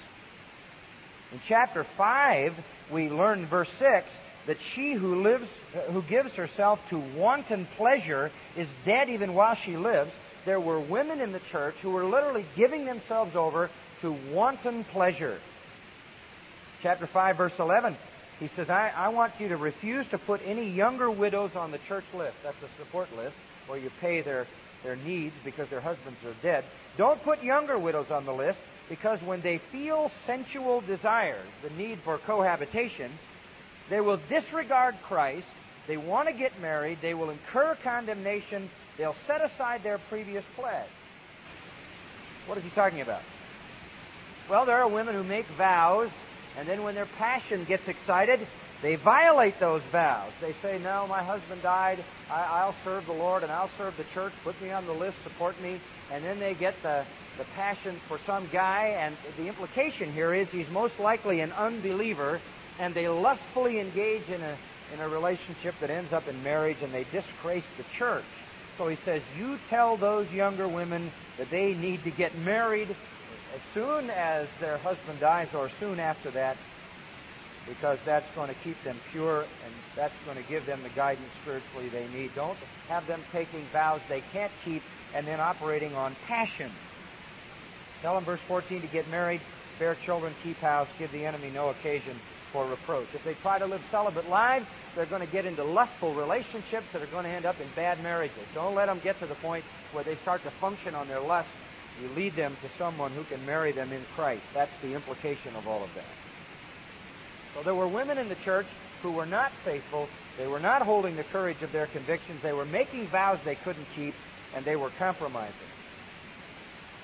In 1.33 1.41
chapter 1.45 1.85
5, 1.85 2.55
we 2.91 3.11
learn 3.11 3.47
verse 3.47 3.71
6 3.79 4.11
that 4.47 4.61
she 4.63 4.95
who 4.95 5.23
lives, 5.23 5.51
who 5.91 6.01
gives 6.03 6.35
herself 6.37 6.87
to 6.89 6.99
wanton 6.99 7.67
pleasure 7.77 8.31
is 8.57 8.67
dead 8.87 9.11
even 9.11 9.35
while 9.35 9.55
she 9.55 9.77
lives. 9.77 10.11
There 10.47 10.59
were 10.59 10.81
women 10.81 11.21
in 11.21 11.33
the 11.33 11.41
church 11.41 11.75
who 11.83 11.91
were 11.91 12.07
literally 12.07 12.47
giving 12.57 12.87
themselves 12.87 13.37
over 13.37 13.69
to 14.01 14.13
wanton 14.33 14.85
pleasure. 14.85 15.39
Chapter 16.83 17.07
5, 17.07 17.37
verse 17.37 17.59
11, 17.59 17.97
he 18.39 18.47
says, 18.47 18.71
I, 18.71 18.93
I 18.95 19.09
want 19.09 19.33
you 19.41 19.49
to 19.49 19.57
refuse 19.57 20.07
to 20.09 20.19
put 20.19 20.41
any 20.47 20.71
younger 20.71 21.11
widows 21.11 21.57
on 21.57 21.73
the 21.73 21.79
church 21.79 22.05
list. 22.15 22.37
That's 22.45 22.63
a 22.63 22.69
support 22.77 23.09
list 23.17 23.35
where 23.67 23.79
you 23.79 23.91
pay 24.01 24.21
their, 24.21 24.47
their 24.85 24.95
needs 24.97 25.35
because 25.45 25.69
their 25.69 25.81
husbands 25.81 26.19
are 26.25 26.35
dead. 26.43 26.65
Don't 26.97 27.21
put 27.23 27.43
younger 27.43 27.79
widows 27.79 28.11
on 28.11 28.25
the 28.27 28.33
list 28.33 28.61
because 28.89 29.21
when 29.23 29.41
they 29.41 29.59
feel 29.59 30.11
sensual 30.25 30.81
desires, 30.81 31.47
the 31.63 31.71
need 31.71 31.99
for 31.99 32.19
cohabitation, 32.19 33.11
they 33.91 34.01
will 34.01 34.21
disregard 34.29 34.95
Christ. 35.03 35.49
They 35.89 35.97
want 35.97 36.29
to 36.29 36.35
get 36.35 36.61
married. 36.61 36.99
They 37.01 37.15
will 37.15 37.31
incur 37.31 37.77
condemnation. 37.83 38.71
They'll 38.97 39.17
set 39.27 39.43
aside 39.43 39.83
their 39.83 39.99
previous 39.99 40.45
pledge. 40.57 40.87
What 42.47 42.57
is 42.59 42.65
he 42.65 42.71
talking 42.71 43.01
about? 43.01 43.23
Well, 44.49 44.65
there 44.65 44.79
are 44.79 44.89
women 44.89 45.15
who 45.15 45.25
make 45.25 45.47
vows, 45.47 46.11
and 46.59 46.67
then 46.67 46.83
when 46.83 46.97
their 46.97 47.07
passion 47.07 47.65
gets 47.65 47.87
excited, 47.87 48.45
they 48.83 48.97
violate 48.97 49.61
those 49.61 49.83
vows. 49.83 50.33
They 50.41 50.53
say, 50.55 50.81
No, 50.83 51.07
my 51.07 51.23
husband 51.23 51.63
died. 51.63 52.03
I, 52.31 52.67
will 52.67 52.75
serve 52.85 53.07
the 53.07 53.13
Lord 53.13 53.45
and 53.45 53.53
I'll 53.53 53.71
serve 53.71 53.97
the 53.97 54.05
church. 54.05 54.33
Put 54.43 54.61
me 54.61 54.73
on 54.73 54.85
the 54.87 54.93
list, 54.93 55.23
support 55.23 55.61
me. 55.63 55.81
And 56.13 56.25
then 56.25 56.41
they 56.41 56.55
get 56.55 56.81
the, 56.83 57.05
the 57.39 57.45
passions 57.55 58.01
for 58.01 58.19
some 58.19 58.49
guy, 58.53 58.97
and 58.99 59.17
the 59.37 59.47
implication 59.47 60.13
here 60.13 60.35
is 60.35 60.51
he's 60.51 60.71
most 60.71 60.99
likely 60.99 61.41
an 61.41 61.53
unbeliever, 61.53 62.41
and 62.79 62.95
they 62.95 63.09
lustfully 63.09 63.79
engage 63.79 64.29
in 64.29 64.41
a, 64.41 64.57
in 64.95 65.01
a 65.01 65.09
relationship 65.09 65.79
that 65.81 65.91
ends 65.91 66.13
up 66.13 66.27
in 66.29 66.43
marriage 66.43 66.79
and 66.83 66.93
they 66.93 67.05
disgrace 67.13 67.67
the 67.77 67.85
church. 67.95 68.25
So 68.79 68.89
he 68.89 68.97
says, 68.97 69.23
You 69.39 69.59
tell 69.69 69.97
those 69.97 70.33
younger 70.33 70.67
women 70.67 71.11
that 71.37 71.51
they 71.51 71.75
need 71.75 72.05
to 72.05 72.11
get 72.11 72.37
married 72.39 72.89
as 73.59 73.65
soon 73.73 74.09
as 74.11 74.49
their 74.61 74.77
husband 74.79 75.19
dies 75.19 75.53
or 75.53 75.69
soon 75.81 75.99
after 75.99 76.31
that, 76.31 76.57
because 77.67 77.99
that's 78.05 78.31
going 78.37 78.49
to 78.49 78.55
keep 78.63 78.81
them 78.85 78.97
pure 79.11 79.41
and 79.41 79.73
that's 79.97 80.15
going 80.25 80.37
to 80.37 80.49
give 80.49 80.65
them 80.65 80.81
the 80.85 80.89
guidance 80.91 81.31
spiritually 81.43 81.89
they 81.89 82.07
need. 82.17 82.33
Don't 82.37 82.57
have 82.89 83.07
them 83.09 83.21
taking 83.33 83.61
vows 83.73 84.01
they 84.09 84.23
can't 84.33 84.53
keep 84.65 84.83
and 85.15 85.27
then 85.27 85.41
operating 85.41 85.93
on 85.97 86.15
passion. 86.27 86.71
Tell 88.01 88.15
them, 88.15 88.25
verse 88.25 88.41
14, 88.41 88.83
to 88.83 88.87
get 88.87 89.11
married, 89.11 89.41
bear 89.81 89.97
children, 89.97 90.33
keep 90.45 90.61
house, 90.61 90.89
give 90.99 91.11
the 91.11 91.27
enemy 91.27 91.51
no 91.53 91.71
occasion 91.71 92.15
for 92.53 92.65
reproach. 92.65 93.09
If 93.13 93.25
they 93.25 93.35
try 93.35 93.59
to 93.59 93.67
live 93.67 93.85
celibate 93.91 94.31
lives, 94.31 94.67
they're 94.95 95.07
going 95.07 95.27
to 95.27 95.33
get 95.33 95.47
into 95.47 95.65
lustful 95.65 96.15
relationships 96.15 96.87
that 96.93 97.03
are 97.03 97.07
going 97.07 97.25
to 97.25 97.31
end 97.31 97.45
up 97.45 97.61
in 97.61 97.67
bad 97.75 98.01
marriages. 98.05 98.39
Don't 98.55 98.77
let 98.77 98.87
them 98.87 99.01
get 99.03 99.19
to 99.19 99.27
the 99.27 99.35
point 99.35 99.65
where 99.93 100.05
they 100.05 100.15
start 100.15 100.45
to 100.45 100.51
function 100.53 100.95
on 100.95 101.09
their 101.09 101.21
lust. 101.21 101.51
You 102.03 102.09
lead 102.17 102.35
them 102.37 102.57
to 102.63 102.69
someone 102.77 103.11
who 103.13 103.25
can 103.25 103.45
marry 103.47 103.73
them 103.73 103.93
in 103.93 104.01
Christ. 104.15 104.43
That's 104.55 104.77
the 104.79 104.95
implication 104.95 105.55
of 105.57 105.67
all 105.67 105.83
of 105.83 105.95
that. 105.95 106.05
So 107.55 107.63
there 107.63 107.75
were 107.75 107.89
women 107.89 108.19
in 108.19 108.29
the 108.29 108.37
church 108.37 108.67
who 109.03 109.13
were 109.13 109.27
not 109.27 109.51
faithful. 109.65 110.09
They 110.37 110.47
were 110.47 110.61
not 110.61 110.83
holding 110.83 111.17
the 111.17 111.25
courage 111.25 111.63
of 111.63 111.73
their 111.73 111.87
convictions. 111.87 112.41
They 112.43 112.53
were 112.53 112.67
making 112.67 113.07
vows 113.07 113.39
they 113.45 113.57
couldn't 113.57 113.87
keep, 113.97 114.15
and 114.55 114.65
they 114.65 114.77
were 114.77 114.91
compromising. 114.91 115.53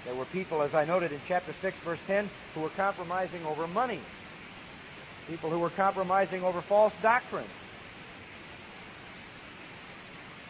There 0.05 0.15
were 0.15 0.27
people, 0.27 0.63
as 0.63 0.75
I 0.75 0.85
noted 0.85 1.13
in 1.13 1.21
chapter 1.27 1.53
6, 1.53 1.79
verse 1.79 2.01
10, 2.07 2.29
who 2.55 2.61
were 2.61 2.69
compromising 2.71 3.45
over 3.47 3.67
money 3.67 4.01
people 5.29 5.51
who 5.51 5.59
were 5.59 5.71
compromising 5.71 6.43
over 6.43 6.61
false 6.61 6.93
doctrine. 7.03 7.45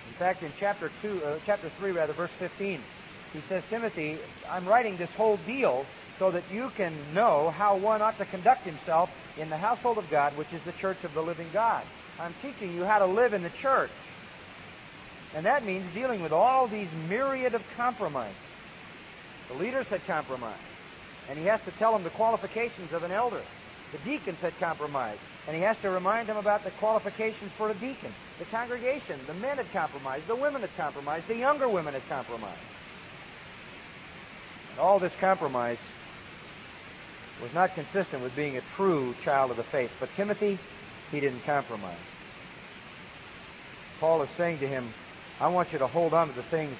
In 0.09 0.15
fact, 0.15 0.43
in 0.43 0.53
chapter 0.59 0.91
two, 1.03 1.23
uh, 1.25 1.39
chapter 1.47 1.69
three, 1.79 1.93
rather, 1.93 2.13
verse 2.13 2.31
fifteen, 2.31 2.81
he 3.35 3.41
says, 3.43 3.63
Timothy, 3.69 4.17
I'm 4.49 4.65
writing 4.65 4.97
this 4.97 5.13
whole 5.13 5.37
deal 5.39 5.85
so 6.19 6.31
that 6.31 6.45
you 6.53 6.71
can 6.77 6.93
know 7.13 7.51
how 7.51 7.77
one 7.77 8.01
ought 8.01 8.17
to 8.19 8.25
conduct 8.25 8.65
himself 8.65 9.11
in 9.37 9.51
the 9.51 9.57
household 9.57 9.99
of 9.99 10.09
God, 10.09 10.37
which 10.39 10.53
is 10.53 10.63
the 10.63 10.73
church 10.73 11.03
of 11.03 11.13
the 11.15 11.23
living 11.23 11.49
God. 11.53 11.83
I'm 12.21 12.35
teaching 12.41 12.73
you 12.75 12.85
how 12.85 13.01
to 13.01 13.07
live 13.07 13.35
in 13.35 13.43
the 13.43 13.51
church. 13.51 13.91
And 15.35 15.47
that 15.47 15.67
means 15.67 15.85
dealing 15.93 16.23
with 16.23 16.33
all 16.33 16.69
these 16.69 16.89
myriad 17.09 17.55
of 17.55 17.63
compromises. 17.77 18.37
The 19.49 19.59
leaders 19.59 19.89
had 19.89 20.07
compromised. 20.07 20.61
And 21.29 21.37
he 21.37 21.47
has 21.47 21.61
to 21.63 21.73
tell 21.73 21.93
them 21.93 22.05
the 22.05 22.11
qualifications 22.11 22.93
of 22.93 23.03
an 23.03 23.11
elder. 23.11 23.41
The 23.93 24.11
deacons 24.11 24.41
had 24.41 24.59
compromised, 24.61 25.21
and 25.47 25.57
he 25.57 25.63
has 25.63 25.79
to 25.79 25.91
remind 25.91 26.29
them 26.29 26.37
about 26.37 26.65
the 26.65 26.71
qualifications 26.73 27.51
for 27.53 27.71
a 27.71 27.75
deacon. 27.75 28.13
The 28.39 28.45
congregation, 28.47 29.19
the 29.27 29.35
men 29.35 29.57
had 29.57 29.73
compromised, 29.73 30.27
the 30.27 30.37
women 30.37 30.61
had 30.61 30.77
compromised, 30.77 31.29
the 31.29 31.37
younger 31.37 31.69
women 31.69 31.95
had 31.95 32.07
compromised. 32.09 32.59
All 34.79 34.99
this 34.99 35.15
compromise 35.17 35.79
was 37.43 37.53
not 37.55 37.75
consistent 37.75 38.23
with 38.23 38.35
being 38.35 38.57
a 38.57 38.61
true 38.77 39.15
child 39.23 39.51
of 39.51 39.57
the 39.57 39.63
faith. 39.63 39.93
But 40.01 40.15
Timothy, 40.15 40.59
he 41.11 41.21
didn't 41.21 41.45
compromise. 41.45 41.95
Paul 44.01 44.23
is 44.23 44.31
saying 44.31 44.59
to 44.59 44.69
him, 44.69 44.89
I 45.41 45.49
want 45.49 45.73
you 45.73 45.79
to 45.79 45.87
hold 45.87 46.15
on 46.15 46.29
to 46.29 46.35
the 46.35 46.43
things 46.43 46.77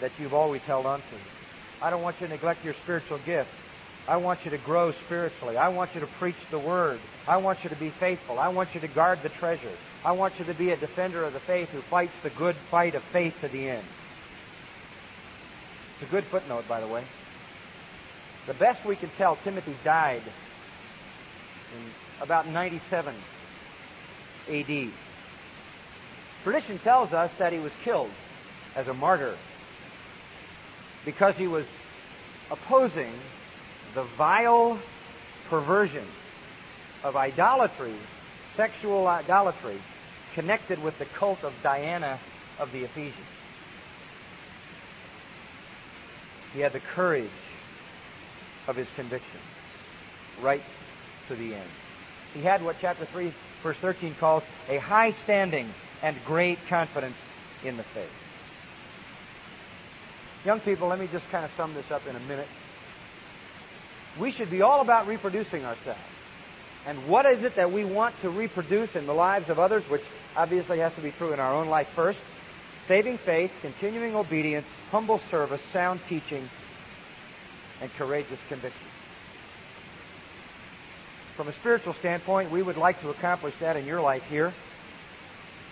that 0.00 0.12
you've 0.18 0.34
always 0.34 0.62
held 0.62 0.86
on 0.86 1.00
to. 1.00 1.16
I 1.82 1.90
don't 1.90 2.02
want 2.02 2.20
you 2.20 2.26
to 2.26 2.32
neglect 2.32 2.64
your 2.64 2.74
spiritual 2.74 3.18
gift. 3.18 3.50
I 4.06 4.16
want 4.16 4.44
you 4.44 4.50
to 4.52 4.58
grow 4.58 4.90
spiritually. 4.90 5.56
I 5.56 5.68
want 5.68 5.94
you 5.94 6.00
to 6.00 6.06
preach 6.06 6.46
the 6.50 6.58
word. 6.58 6.98
I 7.26 7.36
want 7.36 7.64
you 7.64 7.70
to 7.70 7.76
be 7.76 7.90
faithful. 7.90 8.38
I 8.38 8.48
want 8.48 8.74
you 8.74 8.80
to 8.80 8.88
guard 8.88 9.22
the 9.22 9.28
treasure. 9.28 9.72
I 10.04 10.12
want 10.12 10.38
you 10.38 10.46
to 10.46 10.54
be 10.54 10.70
a 10.70 10.76
defender 10.76 11.24
of 11.24 11.32
the 11.32 11.40
faith 11.40 11.70
who 11.70 11.80
fights 11.82 12.18
the 12.20 12.30
good 12.30 12.56
fight 12.70 12.94
of 12.94 13.02
faith 13.04 13.40
to 13.42 13.48
the 13.48 13.68
end. 13.68 13.84
It's 16.00 16.08
a 16.08 16.14
good 16.14 16.24
footnote, 16.24 16.68
by 16.68 16.78
the 16.78 16.86
way. 16.86 17.02
The 18.46 18.54
best 18.54 18.84
we 18.84 18.94
can 18.94 19.08
tell, 19.18 19.34
Timothy 19.34 19.74
died 19.82 20.22
in 21.74 21.90
about 22.20 22.46
97 22.46 23.12
AD. 24.48 24.88
Tradition 26.44 26.78
tells 26.78 27.12
us 27.12 27.32
that 27.34 27.52
he 27.52 27.58
was 27.58 27.72
killed 27.82 28.10
as 28.76 28.86
a 28.86 28.94
martyr 28.94 29.36
because 31.04 31.36
he 31.36 31.48
was 31.48 31.66
opposing 32.52 33.12
the 33.94 34.04
vile 34.04 34.78
perversion 35.50 36.06
of 37.02 37.16
idolatry, 37.16 37.94
sexual 38.54 39.08
idolatry, 39.08 39.78
connected 40.34 40.80
with 40.80 40.96
the 41.00 41.06
cult 41.06 41.42
of 41.42 41.52
Diana 41.64 42.20
of 42.60 42.70
the 42.70 42.84
Ephesians. 42.84 43.26
He 46.54 46.60
had 46.60 46.72
the 46.72 46.80
courage 46.80 47.30
of 48.66 48.76
his 48.76 48.88
convictions 48.96 49.42
right 50.40 50.62
to 51.28 51.34
the 51.34 51.54
end. 51.54 51.68
He 52.34 52.42
had 52.42 52.62
what 52.62 52.76
chapter 52.80 53.04
3, 53.04 53.32
verse 53.62 53.76
13 53.78 54.14
calls 54.14 54.42
a 54.68 54.78
high 54.78 55.10
standing 55.10 55.72
and 56.02 56.16
great 56.24 56.58
confidence 56.68 57.16
in 57.64 57.76
the 57.76 57.82
faith. 57.82 58.12
Young 60.44 60.60
people, 60.60 60.88
let 60.88 60.98
me 60.98 61.08
just 61.10 61.28
kind 61.30 61.44
of 61.44 61.50
sum 61.52 61.74
this 61.74 61.90
up 61.90 62.06
in 62.06 62.14
a 62.14 62.20
minute 62.20 62.48
we 64.18 64.30
should 64.30 64.50
be 64.50 64.62
all 64.62 64.80
about 64.80 65.06
reproducing 65.06 65.64
ourselves. 65.64 66.00
And 66.86 67.06
what 67.06 67.26
is 67.26 67.44
it 67.44 67.56
that 67.56 67.70
we 67.70 67.84
want 67.84 68.18
to 68.22 68.30
reproduce 68.30 68.96
in 68.96 69.06
the 69.06 69.14
lives 69.14 69.50
of 69.50 69.58
others, 69.58 69.88
which 69.88 70.04
obviously 70.36 70.78
has 70.78 70.94
to 70.94 71.00
be 71.00 71.10
true 71.10 71.32
in 71.32 71.40
our 71.40 71.54
own 71.54 71.68
life 71.68 71.88
first? 71.88 72.22
Saving 72.88 73.18
faith, 73.18 73.52
continuing 73.60 74.16
obedience, 74.16 74.66
humble 74.90 75.18
service, 75.18 75.60
sound 75.74 76.00
teaching, 76.08 76.48
and 77.82 77.94
courageous 77.96 78.40
conviction. 78.48 78.88
From 81.36 81.48
a 81.48 81.52
spiritual 81.52 81.92
standpoint, 81.92 82.50
we 82.50 82.62
would 82.62 82.78
like 82.78 82.98
to 83.02 83.10
accomplish 83.10 83.54
that 83.58 83.76
in 83.76 83.84
your 83.84 84.00
life 84.00 84.26
here. 84.30 84.54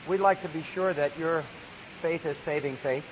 We'd 0.07 0.21
like 0.21 0.43
to 0.43 0.49
be 0.49 0.61
sure 0.61 0.93
that 0.93 1.19
your 1.19 1.43
faith 2.03 2.27
is 2.27 2.37
saving 2.37 2.77
faith. 2.77 3.07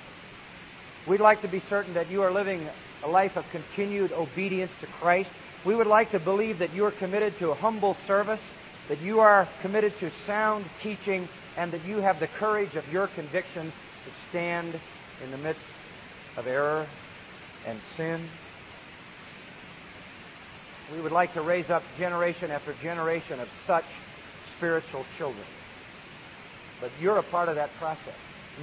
We'd 1.07 1.19
like 1.19 1.41
to 1.41 1.47
be 1.47 1.59
certain 1.59 1.95
that 1.95 2.11
you 2.11 2.21
are 2.21 2.31
living 2.31 2.69
a 3.03 3.07
life 3.07 3.37
of 3.37 3.49
continued 3.49 4.11
obedience 4.11 4.71
to 4.81 4.85
Christ. 4.85 5.31
We 5.65 5.73
would 5.73 5.87
like 5.87 6.11
to 6.11 6.19
believe 6.19 6.59
that 6.59 6.75
you 6.75 6.85
are 6.85 6.91
committed 6.91 7.39
to 7.39 7.49
a 7.49 7.55
humble 7.55 7.95
service, 7.95 8.53
that 8.87 9.01
you 9.01 9.21
are 9.21 9.47
committed 9.63 9.97
to 9.97 10.11
sound 10.27 10.63
teaching, 10.79 11.27
and 11.57 11.71
that 11.71 11.83
you 11.85 12.01
have 12.01 12.19
the 12.19 12.27
courage 12.27 12.75
of 12.75 12.93
your 12.93 13.07
convictions 13.07 13.73
to 14.05 14.11
stand 14.29 14.79
in 15.23 15.31
the 15.31 15.37
midst 15.37 15.65
of 16.37 16.47
error 16.47 16.85
and 17.67 17.79
sin. 17.95 18.21
We 20.93 21.01
would 21.01 21.11
like 21.11 21.33
to 21.33 21.41
raise 21.41 21.69
up 21.69 21.83
generation 21.97 22.51
after 22.51 22.73
generation 22.73 23.39
of 23.39 23.49
such 23.65 23.85
spiritual 24.45 25.05
children. 25.17 25.45
But 26.79 26.91
you're 27.01 27.17
a 27.17 27.23
part 27.23 27.49
of 27.49 27.55
that 27.55 27.75
process. 27.77 28.13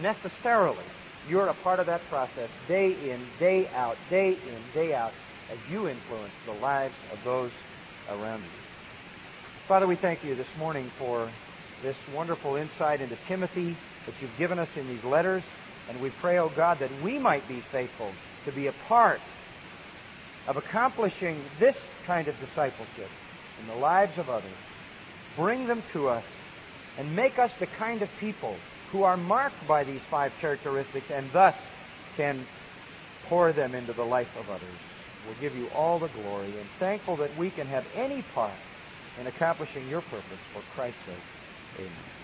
Necessarily, 0.01 0.84
you're 1.28 1.49
a 1.49 1.55
part 1.55 1.80
of 1.80 1.86
that 1.86 2.09
process 2.09 2.49
day 2.68 2.93
in, 3.11 3.20
day 3.38 3.68
out, 3.74 3.97
day 4.09 4.30
in, 4.30 4.62
day 4.74 4.95
out, 4.95 5.12
as 5.51 5.59
you 5.70 5.88
influence 5.88 6.32
the 6.47 6.53
lives 6.53 6.95
of 7.12 7.22
those 7.24 7.51
around 8.11 8.38
you. 8.38 8.49
Father, 9.66 9.86
we 9.86 9.97
thank 9.97 10.24
you 10.24 10.34
this 10.34 10.57
morning 10.59 10.90
for 10.99 11.28
this 11.82 11.97
wonderful 12.14 12.57
insight 12.57 13.01
into 13.01 13.16
Timothy 13.26 13.74
that 14.07 14.14
you've 14.20 14.36
given 14.38 14.59
us 14.59 14.76
in 14.76 14.86
these 14.88 15.05
letters. 15.05 15.42
And 15.88 16.00
we 16.00 16.11
pray, 16.11 16.38
oh 16.38 16.48
God, 16.48 16.78
that 16.80 16.90
we 17.03 17.18
might 17.18 17.46
be 17.48 17.61
faithful 17.61 18.11
to 18.44 18.53
be 18.53 18.66
a 18.66 18.72
part 18.88 19.20
of 20.46 20.57
accomplishing 20.57 21.40
this 21.59 21.80
kind 22.07 22.28
of 22.28 22.38
discipleship 22.40 23.09
in 23.61 23.68
the 23.68 23.76
lives 23.76 24.18
of 24.18 24.28
others. 24.28 24.50
Bring 25.36 25.66
them 25.66 25.82
to 25.92 26.09
us 26.09 26.24
and 26.98 27.14
make 27.16 27.38
us 27.38 27.53
the 27.55 27.66
kind 27.66 28.03
of 28.03 28.16
people 28.18 28.57
who 28.90 29.05
are 29.05 29.16
marked 29.16 29.66
by 29.66 29.84
these 29.84 30.00
five 30.03 30.32
characteristics 30.40 31.11
and 31.11 31.30
thus 31.32 31.57
can 32.16 32.44
pour 33.28 33.53
them 33.53 33.74
into 33.74 33.92
the 33.92 34.05
life 34.05 34.36
of 34.38 34.50
others. 34.50 34.68
We'll 35.26 35.40
give 35.40 35.57
you 35.57 35.68
all 35.74 35.98
the 35.98 36.09
glory 36.09 36.46
and 36.46 36.68
thankful 36.78 37.16
that 37.16 37.34
we 37.36 37.50
can 37.50 37.66
have 37.68 37.86
any 37.96 38.22
part 38.34 38.53
in 39.20 39.26
accomplishing 39.26 39.88
your 39.88 40.00
purpose 40.03 40.40
for 40.53 40.62
Christ's 40.74 41.05
sake. 41.07 41.14
Amen. 41.78 42.22